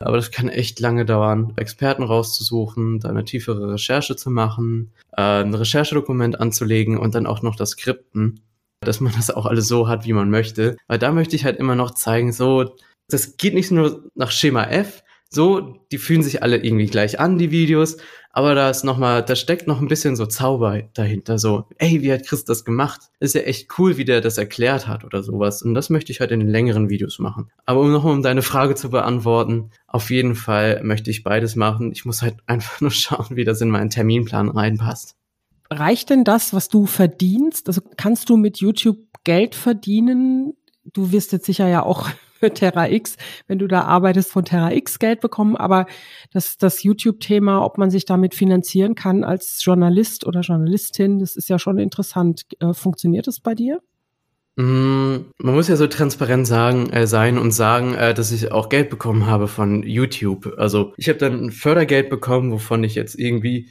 Aber 0.00 0.16
das 0.16 0.30
kann 0.30 0.48
echt 0.48 0.80
lange 0.80 1.04
dauern, 1.04 1.52
Experten 1.56 2.02
rauszusuchen, 2.02 3.00
da 3.00 3.10
eine 3.10 3.24
tiefere 3.24 3.72
Recherche 3.72 4.16
zu 4.16 4.30
machen, 4.30 4.92
äh, 5.16 5.42
ein 5.42 5.54
Recherchedokument 5.54 6.40
anzulegen 6.40 6.98
und 6.98 7.14
dann 7.14 7.26
auch 7.26 7.42
noch 7.42 7.54
das 7.54 7.70
Skripten, 7.70 8.40
dass 8.80 9.00
man 9.00 9.12
das 9.14 9.30
auch 9.30 9.46
alles 9.46 9.68
so 9.68 9.88
hat, 9.88 10.06
wie 10.06 10.14
man 10.14 10.30
möchte. 10.30 10.76
Weil 10.88 10.98
da 10.98 11.12
möchte 11.12 11.36
ich 11.36 11.44
halt 11.44 11.58
immer 11.58 11.74
noch 11.74 11.92
zeigen, 11.92 12.32
so, 12.32 12.76
das 13.08 13.36
geht 13.36 13.54
nicht 13.54 13.70
nur 13.70 14.10
nach 14.14 14.30
Schema 14.30 14.64
F, 14.64 15.02
so, 15.28 15.84
die 15.92 15.98
fühlen 15.98 16.22
sich 16.22 16.42
alle 16.42 16.56
irgendwie 16.56 16.86
gleich 16.86 17.20
an, 17.20 17.38
die 17.38 17.50
Videos, 17.50 17.98
aber 18.32 18.54
da 18.54 18.70
ist 18.70 18.84
noch 18.84 18.96
mal, 18.96 19.22
da 19.22 19.34
steckt 19.34 19.66
noch 19.66 19.80
ein 19.80 19.88
bisschen 19.88 20.14
so 20.16 20.26
Zauber 20.26 20.82
dahinter, 20.94 21.38
so, 21.38 21.64
ey, 21.78 22.00
wie 22.02 22.12
hat 22.12 22.26
Chris 22.26 22.44
das 22.44 22.64
gemacht? 22.64 23.10
Ist 23.18 23.34
ja 23.34 23.42
echt 23.42 23.78
cool, 23.78 23.96
wie 23.96 24.04
der 24.04 24.20
das 24.20 24.38
erklärt 24.38 24.86
hat 24.86 25.04
oder 25.04 25.22
sowas 25.22 25.62
und 25.62 25.74
das 25.74 25.90
möchte 25.90 26.12
ich 26.12 26.20
halt 26.20 26.30
in 26.30 26.40
längeren 26.40 26.88
Videos 26.88 27.18
machen. 27.18 27.50
Aber 27.66 27.80
um 27.80 27.90
noch 27.90 28.04
um 28.04 28.22
deine 28.22 28.42
Frage 28.42 28.74
zu 28.76 28.90
beantworten, 28.90 29.70
auf 29.86 30.10
jeden 30.10 30.34
Fall 30.34 30.82
möchte 30.84 31.10
ich 31.10 31.24
beides 31.24 31.56
machen. 31.56 31.90
Ich 31.92 32.04
muss 32.04 32.22
halt 32.22 32.36
einfach 32.46 32.80
nur 32.80 32.90
schauen, 32.90 33.26
wie 33.30 33.44
das 33.44 33.60
in 33.60 33.70
meinen 33.70 33.90
Terminplan 33.90 34.48
reinpasst. 34.48 35.16
Reicht 35.70 36.10
denn 36.10 36.24
das, 36.24 36.52
was 36.52 36.68
du 36.68 36.86
verdienst? 36.86 37.68
Also 37.68 37.80
kannst 37.96 38.28
du 38.28 38.36
mit 38.36 38.58
YouTube 38.58 38.98
Geld 39.24 39.54
verdienen? 39.54 40.54
Du 40.92 41.12
wirst 41.12 41.32
jetzt 41.32 41.46
sicher 41.46 41.68
ja 41.68 41.84
auch 41.84 42.08
für 42.40 42.52
Terra 42.52 42.90
X, 42.90 43.16
wenn 43.46 43.58
du 43.58 43.68
da 43.68 43.82
arbeitest, 43.82 44.32
von 44.32 44.44
Terra 44.44 44.72
X 44.72 44.98
Geld 44.98 45.20
bekommen. 45.20 45.56
Aber 45.56 45.86
das, 46.32 46.56
das 46.56 46.82
YouTube-Thema, 46.82 47.62
ob 47.64 47.78
man 47.78 47.90
sich 47.90 48.06
damit 48.06 48.34
finanzieren 48.34 48.94
kann 48.94 49.22
als 49.22 49.62
Journalist 49.62 50.26
oder 50.26 50.40
Journalistin, 50.40 51.18
das 51.18 51.36
ist 51.36 51.48
ja 51.48 51.58
schon 51.58 51.78
interessant. 51.78 52.46
Äh, 52.58 52.72
funktioniert 52.72 53.26
das 53.26 53.40
bei 53.40 53.54
dir? 53.54 53.80
Mm, 54.56 55.26
man 55.38 55.54
muss 55.54 55.68
ja 55.68 55.76
so 55.76 55.86
transparent 55.86 56.46
sagen, 56.46 56.90
äh, 56.90 57.06
sein 57.06 57.38
und 57.38 57.52
sagen, 57.52 57.94
äh, 57.94 58.14
dass 58.14 58.32
ich 58.32 58.50
auch 58.50 58.70
Geld 58.70 58.88
bekommen 58.88 59.26
habe 59.26 59.46
von 59.46 59.82
YouTube. 59.82 60.54
Also 60.56 60.94
ich 60.96 61.08
habe 61.08 61.18
dann 61.18 61.50
Fördergeld 61.50 62.08
bekommen, 62.08 62.50
wovon 62.50 62.82
ich 62.84 62.94
jetzt 62.94 63.18
irgendwie 63.18 63.68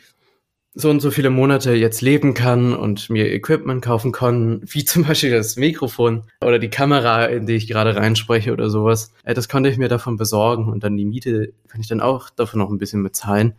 so 0.73 0.89
und 0.89 0.99
so 0.99 1.11
viele 1.11 1.29
Monate 1.29 1.73
jetzt 1.73 2.01
leben 2.01 2.33
kann 2.33 2.73
und 2.73 3.09
mir 3.09 3.31
Equipment 3.31 3.83
kaufen 3.83 4.11
kann, 4.11 4.61
wie 4.63 4.85
zum 4.85 5.03
Beispiel 5.03 5.31
das 5.31 5.55
Mikrofon 5.55 6.23
oder 6.43 6.59
die 6.59 6.69
Kamera, 6.69 7.25
in 7.25 7.45
die 7.45 7.55
ich 7.55 7.67
gerade 7.67 7.95
reinspreche 7.95 8.53
oder 8.53 8.69
sowas. 8.69 9.13
Äh, 9.23 9.33
das 9.33 9.49
konnte 9.49 9.69
ich 9.69 9.77
mir 9.77 9.89
davon 9.89 10.17
besorgen 10.17 10.71
und 10.71 10.83
dann 10.83 10.97
die 10.97 11.05
Miete 11.05 11.53
kann 11.67 11.81
ich 11.81 11.87
dann 11.87 12.01
auch 12.01 12.29
davon 12.29 12.59
noch 12.59 12.69
ein 12.69 12.77
bisschen 12.77 13.03
bezahlen. 13.03 13.55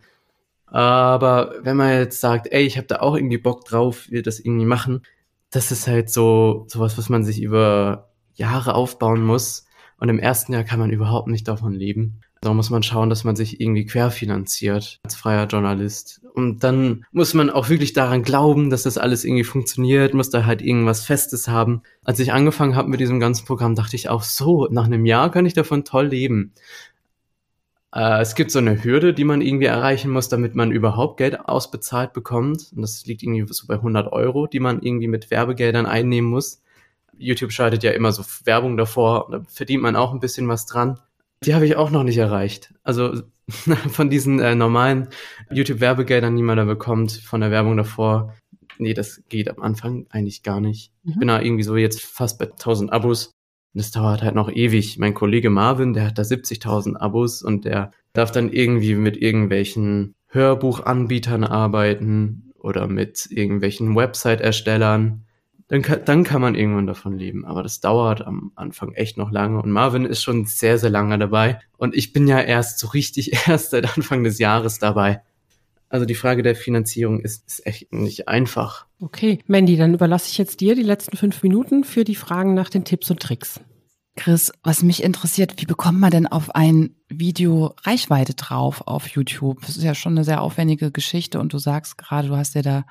Aber 0.65 1.55
wenn 1.63 1.75
man 1.75 1.97
jetzt 1.97 2.21
sagt, 2.21 2.47
ey, 2.51 2.63
ich 2.63 2.77
habe 2.77 2.87
da 2.87 2.99
auch 2.99 3.15
irgendwie 3.15 3.37
Bock 3.37 3.65
drauf, 3.65 4.09
wir 4.09 4.23
das 4.23 4.39
irgendwie 4.39 4.65
machen, 4.65 5.01
das 5.49 5.71
ist 5.71 5.87
halt 5.87 6.09
so 6.09 6.65
sowas, 6.69 6.97
was 6.97 7.09
man 7.09 7.25
sich 7.25 7.41
über 7.41 8.09
Jahre 8.35 8.73
aufbauen 8.73 9.21
muss. 9.21 9.65
Und 9.97 10.07
im 10.07 10.17
ersten 10.17 10.53
Jahr 10.53 10.63
kann 10.63 10.79
man 10.79 10.89
überhaupt 10.89 11.27
nicht 11.27 11.47
davon 11.47 11.73
leben. 11.73 12.21
Da 12.43 12.55
muss 12.55 12.71
man 12.71 12.81
schauen, 12.81 13.11
dass 13.11 13.23
man 13.23 13.35
sich 13.35 13.61
irgendwie 13.61 13.85
querfinanziert 13.85 14.99
als 15.03 15.15
freier 15.15 15.45
Journalist. 15.45 16.21
Und 16.33 16.63
dann 16.63 17.05
muss 17.11 17.35
man 17.35 17.51
auch 17.51 17.69
wirklich 17.69 17.93
daran 17.93 18.23
glauben, 18.23 18.71
dass 18.71 18.81
das 18.81 18.97
alles 18.97 19.23
irgendwie 19.23 19.43
funktioniert, 19.43 20.15
muss 20.15 20.31
da 20.31 20.45
halt 20.45 20.63
irgendwas 20.63 21.05
Festes 21.05 21.47
haben. 21.47 21.83
Als 22.03 22.19
ich 22.19 22.33
angefangen 22.33 22.75
habe 22.75 22.89
mit 22.89 22.99
diesem 22.99 23.19
ganzen 23.19 23.45
Programm, 23.45 23.75
dachte 23.75 23.95
ich 23.95 24.09
auch 24.09 24.23
so, 24.23 24.67
nach 24.71 24.85
einem 24.85 25.05
Jahr 25.05 25.29
kann 25.29 25.45
ich 25.45 25.53
davon 25.53 25.85
toll 25.85 26.07
leben. 26.07 26.53
Äh, 27.93 28.21
es 28.21 28.33
gibt 28.33 28.49
so 28.49 28.57
eine 28.57 28.83
Hürde, 28.83 29.13
die 29.13 29.23
man 29.23 29.41
irgendwie 29.41 29.65
erreichen 29.65 30.09
muss, 30.11 30.27
damit 30.27 30.55
man 30.55 30.71
überhaupt 30.71 31.17
Geld 31.17 31.39
ausbezahlt 31.47 32.11
bekommt. 32.11 32.71
Und 32.75 32.81
das 32.81 33.05
liegt 33.05 33.21
irgendwie 33.21 33.45
so 33.53 33.67
bei 33.67 33.75
100 33.75 34.11
Euro, 34.11 34.47
die 34.47 34.59
man 34.59 34.81
irgendwie 34.81 35.07
mit 35.07 35.29
Werbegeldern 35.29 35.85
einnehmen 35.85 36.31
muss. 36.31 36.63
YouTube 37.17 37.51
schaltet 37.51 37.83
ja 37.83 37.91
immer 37.91 38.11
so 38.11 38.23
Werbung 38.45 38.77
davor, 38.77 39.27
da 39.31 39.43
verdient 39.47 39.83
man 39.83 39.95
auch 39.95 40.11
ein 40.11 40.19
bisschen 40.19 40.47
was 40.47 40.65
dran. 40.65 40.97
Die 41.43 41.55
habe 41.55 41.65
ich 41.65 41.75
auch 41.75 41.89
noch 41.89 42.03
nicht 42.03 42.17
erreicht. 42.17 42.73
Also 42.83 43.23
von 43.89 44.09
diesen 44.09 44.39
äh, 44.39 44.55
normalen 44.55 45.09
YouTube-Werbegeldern, 45.51 46.35
die 46.35 46.43
man 46.43 46.57
da 46.57 46.65
bekommt, 46.65 47.11
von 47.11 47.41
der 47.41 47.51
Werbung 47.51 47.77
davor, 47.77 48.35
nee, 48.77 48.93
das 48.93 49.23
geht 49.29 49.49
am 49.49 49.61
Anfang 49.61 50.05
eigentlich 50.09 50.43
gar 50.43 50.61
nicht. 50.61 50.91
Mhm. 51.03 51.11
Ich 51.11 51.19
bin 51.19 51.27
da 51.27 51.41
irgendwie 51.41 51.63
so 51.63 51.75
jetzt 51.77 52.01
fast 52.01 52.39
bei 52.39 52.45
1000 52.45 52.91
Abos. 52.91 53.27
Und 53.73 53.79
das 53.79 53.91
dauert 53.91 54.21
halt 54.21 54.35
noch 54.35 54.51
ewig. 54.51 54.97
Mein 54.99 55.13
Kollege 55.13 55.49
Marvin, 55.49 55.93
der 55.93 56.07
hat 56.07 56.17
da 56.17 56.23
70.000 56.23 56.97
Abos 56.97 57.41
und 57.41 57.65
der 57.65 57.91
darf 58.13 58.31
dann 58.31 58.51
irgendwie 58.51 58.95
mit 58.95 59.17
irgendwelchen 59.17 60.13
Hörbuchanbietern 60.27 61.43
arbeiten 61.43 62.51
oder 62.59 62.87
mit 62.87 63.27
irgendwelchen 63.31 63.95
Website-Erstellern 63.95 65.25
dann 65.71 65.83
kann, 65.83 66.01
dann 66.03 66.25
kann 66.25 66.41
man 66.41 66.53
irgendwann 66.53 66.85
davon 66.85 67.17
leben. 67.17 67.45
Aber 67.45 67.63
das 67.63 67.79
dauert 67.79 68.27
am 68.27 68.51
Anfang 68.55 68.91
echt 68.91 69.17
noch 69.17 69.31
lange. 69.31 69.61
Und 69.61 69.71
Marvin 69.71 70.05
ist 70.05 70.21
schon 70.21 70.43
sehr, 70.43 70.77
sehr 70.77 70.89
lange 70.89 71.17
dabei. 71.17 71.61
Und 71.77 71.95
ich 71.95 72.11
bin 72.11 72.27
ja 72.27 72.41
erst 72.41 72.77
so 72.77 72.87
richtig 72.87 73.31
erst 73.47 73.71
seit 73.71 73.95
Anfang 73.95 74.25
des 74.25 74.37
Jahres 74.37 74.79
dabei. 74.79 75.21
Also 75.87 76.05
die 76.05 76.15
Frage 76.15 76.43
der 76.43 76.57
Finanzierung 76.57 77.21
ist, 77.21 77.47
ist 77.47 77.65
echt 77.65 77.93
nicht 77.93 78.27
einfach. 78.27 78.85
Okay, 78.99 79.39
Mandy, 79.47 79.77
dann 79.77 79.93
überlasse 79.93 80.27
ich 80.27 80.37
jetzt 80.37 80.59
dir 80.59 80.75
die 80.75 80.83
letzten 80.83 81.15
fünf 81.15 81.41
Minuten 81.41 81.85
für 81.85 82.03
die 82.03 82.15
Fragen 82.15 82.53
nach 82.53 82.69
den 82.69 82.83
Tipps 82.83 83.09
und 83.09 83.21
Tricks. 83.21 83.61
Chris, 84.17 84.51
was 84.63 84.83
mich 84.83 85.01
interessiert, 85.01 85.53
wie 85.61 85.65
bekommt 85.65 86.01
man 86.01 86.11
denn 86.11 86.27
auf 86.27 86.53
ein 86.53 86.97
Video 87.07 87.75
Reichweite 87.83 88.33
drauf 88.33 88.85
auf 88.85 89.07
YouTube? 89.07 89.61
Das 89.61 89.77
ist 89.77 89.83
ja 89.83 89.95
schon 89.95 90.17
eine 90.17 90.25
sehr 90.25 90.41
aufwendige 90.41 90.91
Geschichte 90.91 91.39
und 91.39 91.53
du 91.53 91.59
sagst 91.59 91.97
gerade, 91.97 92.27
du 92.27 92.35
hast 92.35 92.55
ja 92.55 92.61
da 92.61 92.83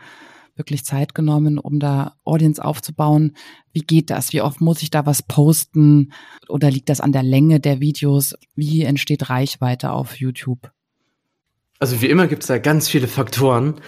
wirklich 0.60 0.84
Zeit 0.84 1.14
genommen, 1.14 1.58
um 1.58 1.80
da 1.80 2.14
Audience 2.22 2.64
aufzubauen. 2.64 3.34
Wie 3.72 3.80
geht 3.80 4.10
das? 4.10 4.32
Wie 4.32 4.42
oft 4.42 4.60
muss 4.60 4.82
ich 4.82 4.90
da 4.90 5.06
was 5.06 5.22
posten? 5.22 6.12
Oder 6.48 6.70
liegt 6.70 6.88
das 6.90 7.00
an 7.00 7.12
der 7.12 7.24
Länge 7.24 7.58
der 7.58 7.80
Videos? 7.80 8.34
Wie 8.54 8.82
entsteht 8.82 9.30
Reichweite 9.30 9.90
auf 9.90 10.20
YouTube? 10.20 10.70
Also 11.80 12.02
wie 12.02 12.06
immer 12.06 12.28
gibt 12.28 12.42
es 12.42 12.48
da 12.48 12.58
ganz 12.58 12.88
viele 12.88 13.08
Faktoren. 13.08 13.80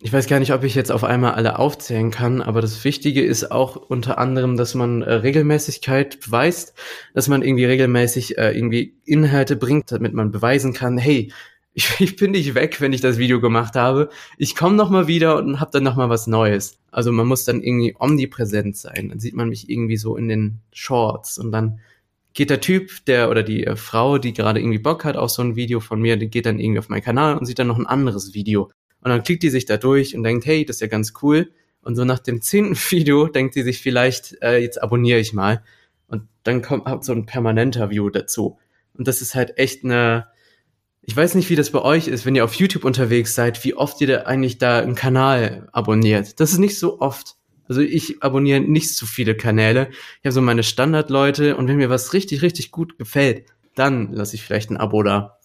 Ich 0.00 0.12
weiß 0.12 0.28
gar 0.28 0.38
nicht, 0.38 0.52
ob 0.52 0.62
ich 0.62 0.74
jetzt 0.74 0.92
auf 0.92 1.04
einmal 1.04 1.34
alle 1.34 1.58
aufzählen 1.58 2.10
kann, 2.10 2.40
aber 2.40 2.60
das 2.60 2.84
Wichtige 2.84 3.24
ist 3.24 3.50
auch 3.50 3.76
unter 3.76 4.18
anderem, 4.18 4.56
dass 4.56 4.74
man 4.74 5.02
äh, 5.02 5.12
Regelmäßigkeit 5.12 6.20
beweist, 6.20 6.74
dass 7.14 7.28
man 7.28 7.42
irgendwie 7.42 7.64
regelmäßig 7.64 8.38
äh, 8.38 8.56
irgendwie 8.56 8.94
Inhalte 9.04 9.56
bringt, 9.56 9.90
damit 9.90 10.12
man 10.12 10.30
beweisen 10.30 10.74
kann, 10.74 10.98
hey, 10.98 11.32
ich, 11.76 11.90
ich 12.00 12.16
bin 12.16 12.32
nicht 12.32 12.54
weg, 12.54 12.80
wenn 12.80 12.92
ich 12.92 13.00
das 13.00 13.18
Video 13.18 13.40
gemacht 13.40 13.76
habe. 13.76 14.08
Ich 14.38 14.56
komme 14.56 14.76
noch 14.76 14.90
mal 14.90 15.06
wieder 15.06 15.36
und 15.36 15.60
habe 15.60 15.70
dann 15.70 15.84
noch 15.84 15.94
mal 15.94 16.08
was 16.08 16.26
Neues. 16.26 16.78
Also 16.90 17.12
man 17.12 17.26
muss 17.26 17.44
dann 17.44 17.62
irgendwie 17.62 17.94
omnipräsent 17.98 18.76
sein. 18.76 19.10
Dann 19.10 19.20
sieht 19.20 19.34
man 19.34 19.50
mich 19.50 19.68
irgendwie 19.68 19.98
so 19.98 20.16
in 20.16 20.28
den 20.28 20.60
Shorts 20.72 21.38
und 21.38 21.52
dann 21.52 21.78
geht 22.32 22.50
der 22.50 22.60
Typ, 22.60 23.04
der 23.06 23.30
oder 23.30 23.42
die 23.42 23.64
äh, 23.64 23.76
Frau, 23.76 24.18
die 24.18 24.32
gerade 24.32 24.60
irgendwie 24.60 24.78
Bock 24.78 25.04
hat 25.04 25.16
auf 25.16 25.30
so 25.30 25.42
ein 25.42 25.56
Video 25.56 25.80
von 25.80 26.00
mir, 26.00 26.16
die 26.16 26.28
geht 26.28 26.46
dann 26.46 26.58
irgendwie 26.58 26.78
auf 26.78 26.88
meinen 26.88 27.02
Kanal 27.02 27.36
und 27.36 27.46
sieht 27.46 27.58
dann 27.58 27.68
noch 27.68 27.78
ein 27.78 27.86
anderes 27.86 28.34
Video. 28.34 28.70
Und 29.00 29.10
dann 29.10 29.22
klickt 29.22 29.42
die 29.42 29.50
sich 29.50 29.66
da 29.66 29.76
durch 29.76 30.16
und 30.16 30.24
denkt, 30.24 30.46
hey, 30.46 30.64
das 30.64 30.76
ist 30.76 30.80
ja 30.80 30.86
ganz 30.86 31.12
cool. 31.22 31.52
Und 31.82 31.94
so 31.94 32.04
nach 32.04 32.18
dem 32.18 32.40
zehnten 32.40 32.74
Video 32.90 33.26
denkt 33.28 33.54
sie 33.54 33.62
sich 33.62 33.80
vielleicht, 33.80 34.36
äh, 34.42 34.58
jetzt 34.58 34.82
abonniere 34.82 35.18
ich 35.18 35.32
mal. 35.32 35.62
Und 36.08 36.22
dann 36.42 36.62
kommt 36.62 36.86
halt 36.86 37.04
so 37.04 37.12
ein 37.12 37.26
permanenter 37.26 37.90
View 37.90 38.08
dazu. 38.10 38.58
Und 38.94 39.08
das 39.08 39.20
ist 39.20 39.34
halt 39.34 39.58
echt 39.58 39.84
eine, 39.84 40.26
ich 41.06 41.16
weiß 41.16 41.36
nicht, 41.36 41.50
wie 41.50 41.56
das 41.56 41.70
bei 41.70 41.80
euch 41.80 42.08
ist, 42.08 42.26
wenn 42.26 42.34
ihr 42.34 42.44
auf 42.44 42.54
YouTube 42.54 42.84
unterwegs 42.84 43.34
seid, 43.36 43.64
wie 43.64 43.74
oft 43.74 44.00
ihr 44.00 44.08
da 44.08 44.16
eigentlich 44.22 44.58
da 44.58 44.80
einen 44.80 44.96
Kanal 44.96 45.68
abonniert. 45.72 46.40
Das 46.40 46.52
ist 46.52 46.58
nicht 46.58 46.78
so 46.78 47.00
oft. 47.00 47.36
Also 47.68 47.80
ich 47.80 48.22
abonniere 48.24 48.60
nicht 48.60 48.94
so 48.94 49.06
viele 49.06 49.36
Kanäle. 49.36 49.88
Ich 49.90 50.24
habe 50.24 50.32
so 50.32 50.40
meine 50.40 50.64
Standardleute 50.64 51.56
und 51.56 51.68
wenn 51.68 51.76
mir 51.76 51.90
was 51.90 52.12
richtig, 52.12 52.42
richtig 52.42 52.72
gut 52.72 52.98
gefällt, 52.98 53.46
dann 53.76 54.12
lasse 54.12 54.34
ich 54.34 54.42
vielleicht 54.42 54.70
ein 54.70 54.76
Abo 54.76 55.04
da. 55.04 55.38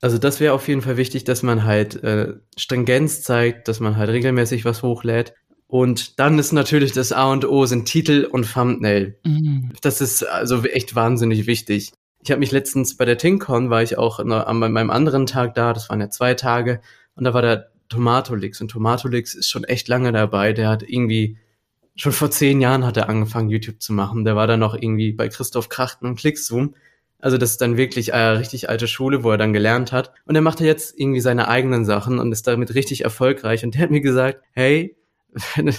Also 0.00 0.16
das 0.16 0.40
wäre 0.40 0.54
auf 0.54 0.66
jeden 0.66 0.80
Fall 0.80 0.96
wichtig, 0.96 1.24
dass 1.24 1.42
man 1.42 1.64
halt 1.64 2.02
äh, 2.02 2.34
Stringenz 2.56 3.22
zeigt, 3.22 3.68
dass 3.68 3.80
man 3.80 3.98
halt 3.98 4.08
regelmäßig 4.10 4.64
was 4.64 4.82
hochlädt. 4.82 5.34
Und 5.66 6.18
dann 6.18 6.38
ist 6.38 6.52
natürlich 6.52 6.92
das 6.92 7.12
A 7.12 7.30
und 7.30 7.46
O 7.46 7.66
sind 7.66 7.84
Titel 7.84 8.28
und 8.30 8.50
Thumbnail. 8.50 9.18
Mhm. 9.24 9.72
Das 9.82 10.00
ist 10.00 10.22
also 10.22 10.62
echt 10.64 10.94
wahnsinnig 10.94 11.46
wichtig. 11.46 11.92
Ich 12.24 12.30
habe 12.30 12.40
mich 12.40 12.52
letztens 12.52 12.96
bei 12.96 13.04
der 13.04 13.18
TinkCon, 13.18 13.68
war 13.68 13.82
ich 13.82 13.98
auch 13.98 14.18
an 14.18 14.58
meinem 14.58 14.90
anderen 14.90 15.26
Tag 15.26 15.54
da, 15.54 15.74
das 15.74 15.90
waren 15.90 16.00
ja 16.00 16.08
zwei 16.08 16.32
Tage, 16.32 16.80
und 17.16 17.24
da 17.24 17.34
war 17.34 17.42
der 17.42 17.70
Tomatolix. 17.90 18.62
Und 18.62 18.70
Tomatolix 18.70 19.34
ist 19.34 19.50
schon 19.50 19.64
echt 19.64 19.88
lange 19.88 20.10
dabei. 20.10 20.54
Der 20.54 20.70
hat 20.70 20.82
irgendwie, 20.82 21.36
schon 21.96 22.12
vor 22.12 22.30
zehn 22.30 22.62
Jahren 22.62 22.84
hat 22.84 22.96
er 22.96 23.10
angefangen, 23.10 23.50
YouTube 23.50 23.80
zu 23.82 23.92
machen. 23.92 24.24
Der 24.24 24.36
war 24.36 24.46
dann 24.46 24.60
noch 24.60 24.74
irgendwie 24.74 25.12
bei 25.12 25.28
Christoph 25.28 25.68
Krachten 25.68 26.06
und 26.06 26.18
Clickzoom. 26.18 26.74
Also 27.20 27.38
das 27.38 27.52
ist 27.52 27.60
dann 27.60 27.76
wirklich 27.76 28.14
eine 28.14 28.38
richtig 28.38 28.68
alte 28.68 28.88
Schule, 28.88 29.22
wo 29.22 29.30
er 29.30 29.38
dann 29.38 29.52
gelernt 29.52 29.92
hat. 29.92 30.12
Und 30.24 30.34
er 30.34 30.42
macht 30.42 30.60
ja 30.60 30.66
jetzt 30.66 30.98
irgendwie 30.98 31.20
seine 31.20 31.48
eigenen 31.48 31.84
Sachen 31.84 32.18
und 32.18 32.32
ist 32.32 32.46
damit 32.46 32.74
richtig 32.74 33.04
erfolgreich. 33.04 33.64
Und 33.64 33.74
der 33.74 33.82
hat 33.82 33.90
mir 33.90 34.00
gesagt, 34.00 34.40
hey, 34.52 34.96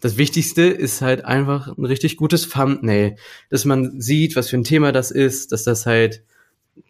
das 0.00 0.16
Wichtigste 0.16 0.62
ist 0.62 1.02
halt 1.02 1.24
einfach 1.24 1.76
ein 1.76 1.84
richtig 1.84 2.16
gutes 2.16 2.48
Thumbnail, 2.48 3.16
dass 3.50 3.64
man 3.64 4.00
sieht, 4.00 4.36
was 4.36 4.48
für 4.48 4.56
ein 4.56 4.64
Thema 4.64 4.92
das 4.92 5.10
ist, 5.10 5.52
dass 5.52 5.64
das 5.64 5.86
halt 5.86 6.22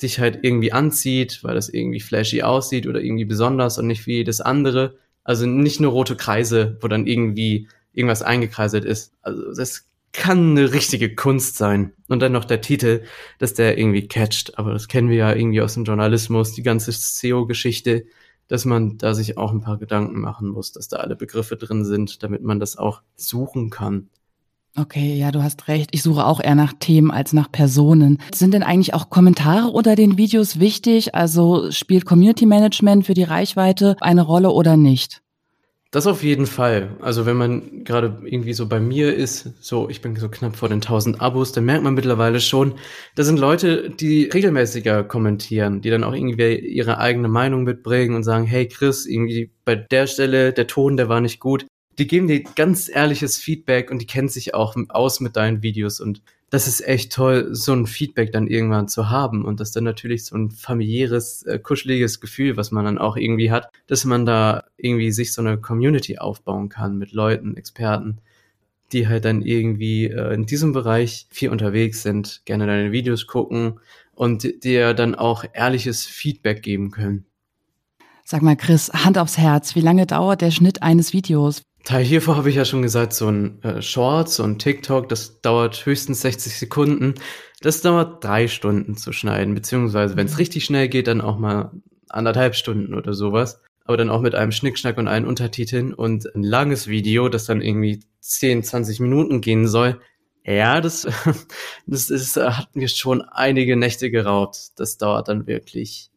dich 0.02 0.20
halt 0.20 0.40
irgendwie 0.42 0.72
anzieht, 0.72 1.40
weil 1.42 1.54
das 1.54 1.68
irgendwie 1.68 2.00
flashy 2.00 2.42
aussieht 2.42 2.86
oder 2.86 3.00
irgendwie 3.00 3.24
besonders 3.24 3.78
und 3.78 3.86
nicht 3.86 4.06
wie 4.06 4.24
das 4.24 4.40
andere. 4.40 4.96
Also 5.24 5.46
nicht 5.46 5.80
nur 5.80 5.92
rote 5.92 6.16
Kreise, 6.16 6.76
wo 6.80 6.88
dann 6.88 7.06
irgendwie 7.06 7.68
irgendwas 7.94 8.22
eingekreiselt 8.22 8.84
ist. 8.84 9.12
Also 9.22 9.54
das 9.54 9.86
kann 10.12 10.50
eine 10.50 10.72
richtige 10.72 11.14
Kunst 11.14 11.56
sein. 11.56 11.92
Und 12.08 12.20
dann 12.20 12.32
noch 12.32 12.44
der 12.44 12.60
Titel, 12.60 13.02
dass 13.38 13.54
der 13.54 13.78
irgendwie 13.78 14.08
catcht. 14.08 14.58
Aber 14.58 14.72
das 14.72 14.88
kennen 14.88 15.10
wir 15.10 15.16
ja 15.16 15.34
irgendwie 15.34 15.60
aus 15.60 15.74
dem 15.74 15.84
Journalismus, 15.84 16.52
die 16.52 16.62
ganze 16.62 16.92
SEO-Geschichte, 16.92 18.04
dass 18.48 18.64
man 18.64 18.98
da 18.98 19.14
sich 19.14 19.38
auch 19.38 19.52
ein 19.52 19.60
paar 19.60 19.78
Gedanken 19.78 20.20
machen 20.20 20.48
muss, 20.48 20.72
dass 20.72 20.88
da 20.88 20.96
alle 20.96 21.16
Begriffe 21.16 21.56
drin 21.56 21.84
sind, 21.84 22.22
damit 22.22 22.42
man 22.42 22.58
das 22.58 22.76
auch 22.76 23.02
suchen 23.16 23.70
kann. 23.70 24.08
Okay, 24.76 25.16
ja, 25.16 25.32
du 25.32 25.42
hast 25.42 25.66
recht. 25.66 25.90
Ich 25.92 26.02
suche 26.02 26.24
auch 26.24 26.40
eher 26.40 26.54
nach 26.54 26.72
Themen 26.78 27.10
als 27.10 27.32
nach 27.32 27.50
Personen. 27.50 28.18
Sind 28.32 28.54
denn 28.54 28.62
eigentlich 28.62 28.94
auch 28.94 29.10
Kommentare 29.10 29.68
unter 29.68 29.96
den 29.96 30.16
Videos 30.18 30.60
wichtig? 30.60 31.14
Also 31.14 31.72
spielt 31.72 32.04
Community 32.04 32.46
Management 32.46 33.06
für 33.06 33.14
die 33.14 33.24
Reichweite 33.24 33.96
eine 34.00 34.22
Rolle 34.22 34.50
oder 34.50 34.76
nicht? 34.76 35.20
Das 35.90 36.06
auf 36.06 36.22
jeden 36.22 36.44
Fall. 36.44 36.98
Also 37.00 37.24
wenn 37.24 37.38
man 37.38 37.82
gerade 37.84 38.20
irgendwie 38.22 38.52
so 38.52 38.68
bei 38.68 38.78
mir 38.78 39.14
ist, 39.14 39.54
so 39.64 39.88
ich 39.88 40.02
bin 40.02 40.14
so 40.16 40.28
knapp 40.28 40.54
vor 40.54 40.68
den 40.68 40.82
1000 40.82 41.22
Abos, 41.22 41.52
dann 41.52 41.64
merkt 41.64 41.82
man 41.82 41.94
mittlerweile 41.94 42.40
schon, 42.40 42.74
da 43.14 43.24
sind 43.24 43.38
Leute, 43.38 43.88
die 43.88 44.24
regelmäßiger 44.24 45.04
kommentieren, 45.04 45.80
die 45.80 45.88
dann 45.88 46.04
auch 46.04 46.12
irgendwie 46.12 46.58
ihre 46.58 46.98
eigene 46.98 47.28
Meinung 47.28 47.64
mitbringen 47.64 48.14
und 48.16 48.22
sagen, 48.22 48.44
hey 48.44 48.68
Chris, 48.68 49.06
irgendwie 49.06 49.50
bei 49.64 49.76
der 49.76 50.06
Stelle 50.06 50.52
der 50.52 50.66
Ton, 50.66 50.98
der 50.98 51.08
war 51.08 51.22
nicht 51.22 51.40
gut 51.40 51.64
die 51.98 52.06
geben 52.06 52.28
dir 52.28 52.44
ganz 52.54 52.88
ehrliches 52.88 53.38
Feedback 53.38 53.90
und 53.90 54.00
die 54.00 54.06
kennen 54.06 54.28
sich 54.28 54.54
auch 54.54 54.76
aus 54.88 55.20
mit 55.20 55.36
deinen 55.36 55.62
Videos 55.62 56.00
und 56.00 56.22
das 56.50 56.66
ist 56.66 56.86
echt 56.86 57.12
toll, 57.12 57.48
so 57.52 57.74
ein 57.74 57.86
Feedback 57.86 58.32
dann 58.32 58.46
irgendwann 58.46 58.88
zu 58.88 59.10
haben 59.10 59.44
und 59.44 59.60
das 59.60 59.70
dann 59.72 59.84
natürlich 59.84 60.24
so 60.24 60.36
ein 60.36 60.50
familiäres, 60.50 61.42
äh, 61.42 61.58
kuscheliges 61.58 62.20
Gefühl, 62.20 62.56
was 62.56 62.70
man 62.70 62.84
dann 62.84 62.98
auch 62.98 63.16
irgendwie 63.16 63.50
hat, 63.50 63.70
dass 63.86 64.04
man 64.04 64.24
da 64.24 64.64
irgendwie 64.76 65.12
sich 65.12 65.32
so 65.32 65.42
eine 65.42 65.58
Community 65.58 66.18
aufbauen 66.18 66.68
kann 66.68 66.96
mit 66.96 67.12
Leuten, 67.12 67.56
Experten, 67.56 68.18
die 68.92 69.08
halt 69.08 69.26
dann 69.26 69.42
irgendwie 69.42 70.06
äh, 70.06 70.32
in 70.32 70.46
diesem 70.46 70.72
Bereich 70.72 71.26
viel 71.30 71.50
unterwegs 71.50 72.02
sind, 72.02 72.42
gerne 72.46 72.66
deine 72.66 72.92
Videos 72.92 73.26
gucken 73.26 73.80
und 74.14 74.64
dir 74.64 74.94
dann 74.94 75.14
auch 75.14 75.44
ehrliches 75.52 76.06
Feedback 76.06 76.62
geben 76.62 76.90
können. 76.90 77.26
Sag 78.24 78.42
mal, 78.42 78.56
Chris, 78.56 78.90
Hand 78.92 79.18
aufs 79.18 79.38
Herz, 79.38 79.74
wie 79.74 79.80
lange 79.80 80.06
dauert 80.06 80.40
der 80.40 80.50
Schnitt 80.50 80.82
eines 80.82 81.12
Videos? 81.12 81.62
Teil 81.88 82.04
hiervor 82.04 82.36
habe 82.36 82.50
ich 82.50 82.56
ja 82.56 82.66
schon 82.66 82.82
gesagt, 82.82 83.14
so 83.14 83.28
ein 83.28 83.62
äh, 83.62 83.80
Short, 83.80 84.28
so 84.28 84.42
ein 84.42 84.58
TikTok, 84.58 85.08
das 85.08 85.40
dauert 85.40 85.86
höchstens 85.86 86.20
60 86.20 86.58
Sekunden. 86.58 87.14
Das 87.62 87.80
dauert 87.80 88.22
drei 88.22 88.46
Stunden 88.46 88.94
zu 88.98 89.10
schneiden, 89.12 89.54
beziehungsweise 89.54 90.14
wenn 90.14 90.26
es 90.26 90.32
mhm. 90.32 90.36
richtig 90.36 90.66
schnell 90.66 90.90
geht, 90.90 91.06
dann 91.06 91.22
auch 91.22 91.38
mal 91.38 91.72
anderthalb 92.10 92.56
Stunden 92.56 92.92
oder 92.92 93.14
sowas. 93.14 93.62
Aber 93.86 93.96
dann 93.96 94.10
auch 94.10 94.20
mit 94.20 94.34
einem 94.34 94.52
Schnickschnack 94.52 94.98
und 94.98 95.08
allen 95.08 95.24
Untertiteln 95.24 95.94
und 95.94 96.26
ein 96.34 96.42
langes 96.42 96.88
Video, 96.88 97.30
das 97.30 97.46
dann 97.46 97.62
irgendwie 97.62 98.00
10, 98.20 98.64
20 98.64 99.00
Minuten 99.00 99.40
gehen 99.40 99.66
soll. 99.66 99.98
Ja, 100.44 100.82
das, 100.82 101.06
das 101.86 102.10
ist, 102.10 102.36
hat 102.36 102.76
mir 102.76 102.88
schon 102.88 103.22
einige 103.22 103.76
Nächte 103.78 104.10
geraubt. 104.10 104.72
Das 104.76 104.98
dauert 104.98 105.28
dann 105.28 105.46
wirklich, 105.46 106.10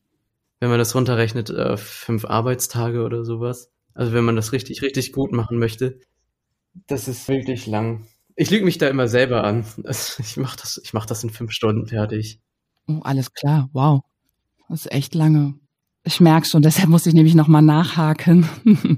wenn 0.59 0.69
man 0.69 0.79
das 0.79 0.95
runterrechnet, 0.95 1.49
äh, 1.49 1.77
fünf 1.77 2.25
Arbeitstage 2.25 3.03
oder 3.03 3.23
sowas. 3.23 3.70
Also 3.93 4.13
wenn 4.13 4.23
man 4.23 4.35
das 4.35 4.51
richtig, 4.51 4.81
richtig 4.81 5.11
gut 5.11 5.31
machen 5.31 5.57
möchte, 5.57 5.99
das 6.87 7.07
ist 7.07 7.27
wirklich 7.27 7.67
lang. 7.67 8.07
Ich 8.35 8.49
lüge 8.49 8.65
mich 8.65 8.77
da 8.77 8.87
immer 8.87 9.07
selber 9.07 9.43
an. 9.43 9.65
Ich 10.19 10.37
mache 10.37 10.57
das, 10.57 10.79
ich 10.83 10.93
mach 10.93 11.05
das 11.05 11.23
in 11.23 11.29
fünf 11.29 11.51
Stunden 11.51 11.87
fertig. 11.87 12.39
Oh, 12.87 12.99
alles 13.03 13.33
klar, 13.33 13.69
wow. 13.73 14.01
Das 14.69 14.85
ist 14.85 14.91
echt 14.91 15.15
lange. 15.15 15.55
Ich 16.03 16.19
merke 16.19 16.47
schon, 16.47 16.63
deshalb 16.63 16.89
muss 16.89 17.05
ich 17.05 17.13
nämlich 17.13 17.35
nochmal 17.35 17.61
nachhaken. 17.61 18.49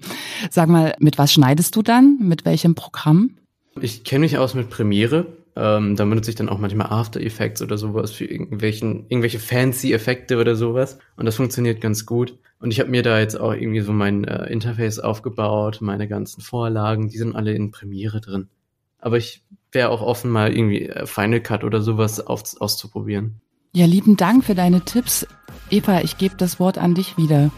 Sag 0.49 0.69
mal, 0.69 0.95
mit 0.99 1.17
was 1.17 1.33
schneidest 1.33 1.75
du 1.75 1.81
dann? 1.81 2.17
Mit 2.21 2.45
welchem 2.45 2.75
Programm? 2.75 3.37
Ich 3.81 4.03
kenne 4.03 4.21
mich 4.21 4.37
aus 4.37 4.53
mit 4.53 4.69
Premiere. 4.69 5.25
Ähm, 5.55 5.95
da 5.95 6.05
benutze 6.05 6.29
ich 6.29 6.35
dann 6.35 6.49
auch 6.49 6.59
manchmal 6.59 6.87
After 6.87 7.19
Effects 7.19 7.61
oder 7.61 7.77
sowas 7.77 8.11
für 8.11 8.25
irgendwelchen, 8.25 9.05
irgendwelche 9.09 9.39
fancy 9.39 9.93
Effekte 9.93 10.39
oder 10.39 10.55
sowas. 10.55 10.97
Und 11.17 11.25
das 11.25 11.35
funktioniert 11.35 11.81
ganz 11.81 12.05
gut. 12.05 12.37
Und 12.63 12.71
ich 12.71 12.79
habe 12.79 12.89
mir 12.89 13.03
da 13.03 13.19
jetzt 13.19 13.37
auch 13.37 13.51
irgendwie 13.51 13.81
so 13.81 13.91
mein 13.91 14.23
äh, 14.23 14.45
Interface 14.45 14.99
aufgebaut, 14.99 15.79
meine 15.81 16.07
ganzen 16.07 16.39
Vorlagen, 16.39 17.09
die 17.09 17.17
sind 17.17 17.35
alle 17.35 17.53
in 17.53 17.71
Premiere 17.71 18.21
drin. 18.21 18.47
Aber 18.99 19.17
ich 19.17 19.43
wäre 19.73 19.89
auch 19.89 20.01
offen, 20.01 20.31
mal 20.31 20.55
irgendwie 20.55 20.87
äh, 20.87 21.05
Final 21.05 21.41
Cut 21.41 21.65
oder 21.65 21.81
sowas 21.81 22.25
auf, 22.25 22.41
auszuprobieren. 22.61 23.41
Ja, 23.73 23.85
lieben 23.85 24.15
Dank 24.15 24.45
für 24.45 24.55
deine 24.55 24.79
Tipps. 24.79 25.27
Eva, 25.71 25.99
ich 26.03 26.17
gebe 26.17 26.37
das 26.37 26.57
Wort 26.57 26.77
an 26.77 26.95
dich 26.95 27.17
wieder. 27.17 27.51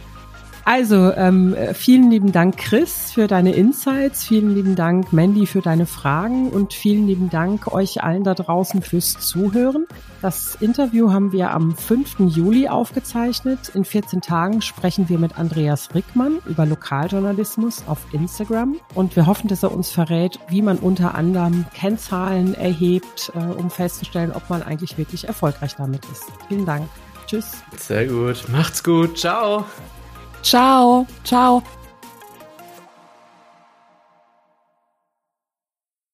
Also 0.66 1.14
ähm, 1.14 1.56
vielen 1.76 2.10
lieben 2.10 2.32
Dank, 2.32 2.58
Chris, 2.58 3.12
für 3.12 3.28
deine 3.28 3.54
Insights. 3.54 4.24
Vielen 4.24 4.56
lieben 4.56 4.76
Dank, 4.76 5.14
Mandy, 5.14 5.46
für 5.46 5.62
deine 5.62 5.86
Fragen 5.86 6.50
und 6.50 6.74
vielen 6.74 7.06
lieben 7.06 7.30
Dank 7.30 7.72
euch 7.72 8.04
allen 8.04 8.24
da 8.24 8.34
draußen 8.34 8.82
fürs 8.82 9.20
Zuhören. 9.20 9.86
Das 10.24 10.56
Interview 10.56 11.12
haben 11.12 11.32
wir 11.32 11.52
am 11.52 11.76
5. 11.76 12.16
Juli 12.36 12.68
aufgezeichnet. 12.68 13.70
In 13.76 13.86
14 13.86 14.22
Tagen 14.22 14.64
sprechen 14.64 15.08
wir 15.08 15.20
mit 15.20 15.38
Andreas 15.38 15.94
Rickmann 15.94 16.40
über 16.48 16.66
Lokaljournalismus 16.66 17.84
auf 17.86 18.00
Instagram 18.12 18.78
und 18.96 19.16
wir 19.16 19.28
hoffen, 19.28 19.48
dass 19.48 19.62
er 19.62 19.72
uns 19.72 19.92
verrät, 19.92 20.40
wie 20.50 20.64
man 20.64 20.80
unter 20.80 21.14
anderem 21.14 21.66
Kennzahlen 21.76 22.56
erhebt, 22.56 23.32
äh, 23.36 23.38
um 23.38 23.70
festzustellen, 23.70 24.32
ob 24.32 24.50
man 24.50 24.64
eigentlich 24.64 24.98
wirklich 24.98 25.28
erfolgreich 25.28 25.76
damit 25.76 26.02
ist. 26.12 26.24
Vielen 26.48 26.66
Dank. 26.66 26.90
Tschüss. 27.28 27.52
Sehr 27.78 28.08
gut. 28.08 28.46
Macht's 28.52 28.84
gut. 28.84 29.20
Ciao. 29.20 29.66
Ciao, 30.46 31.08
ciao. 31.24 31.64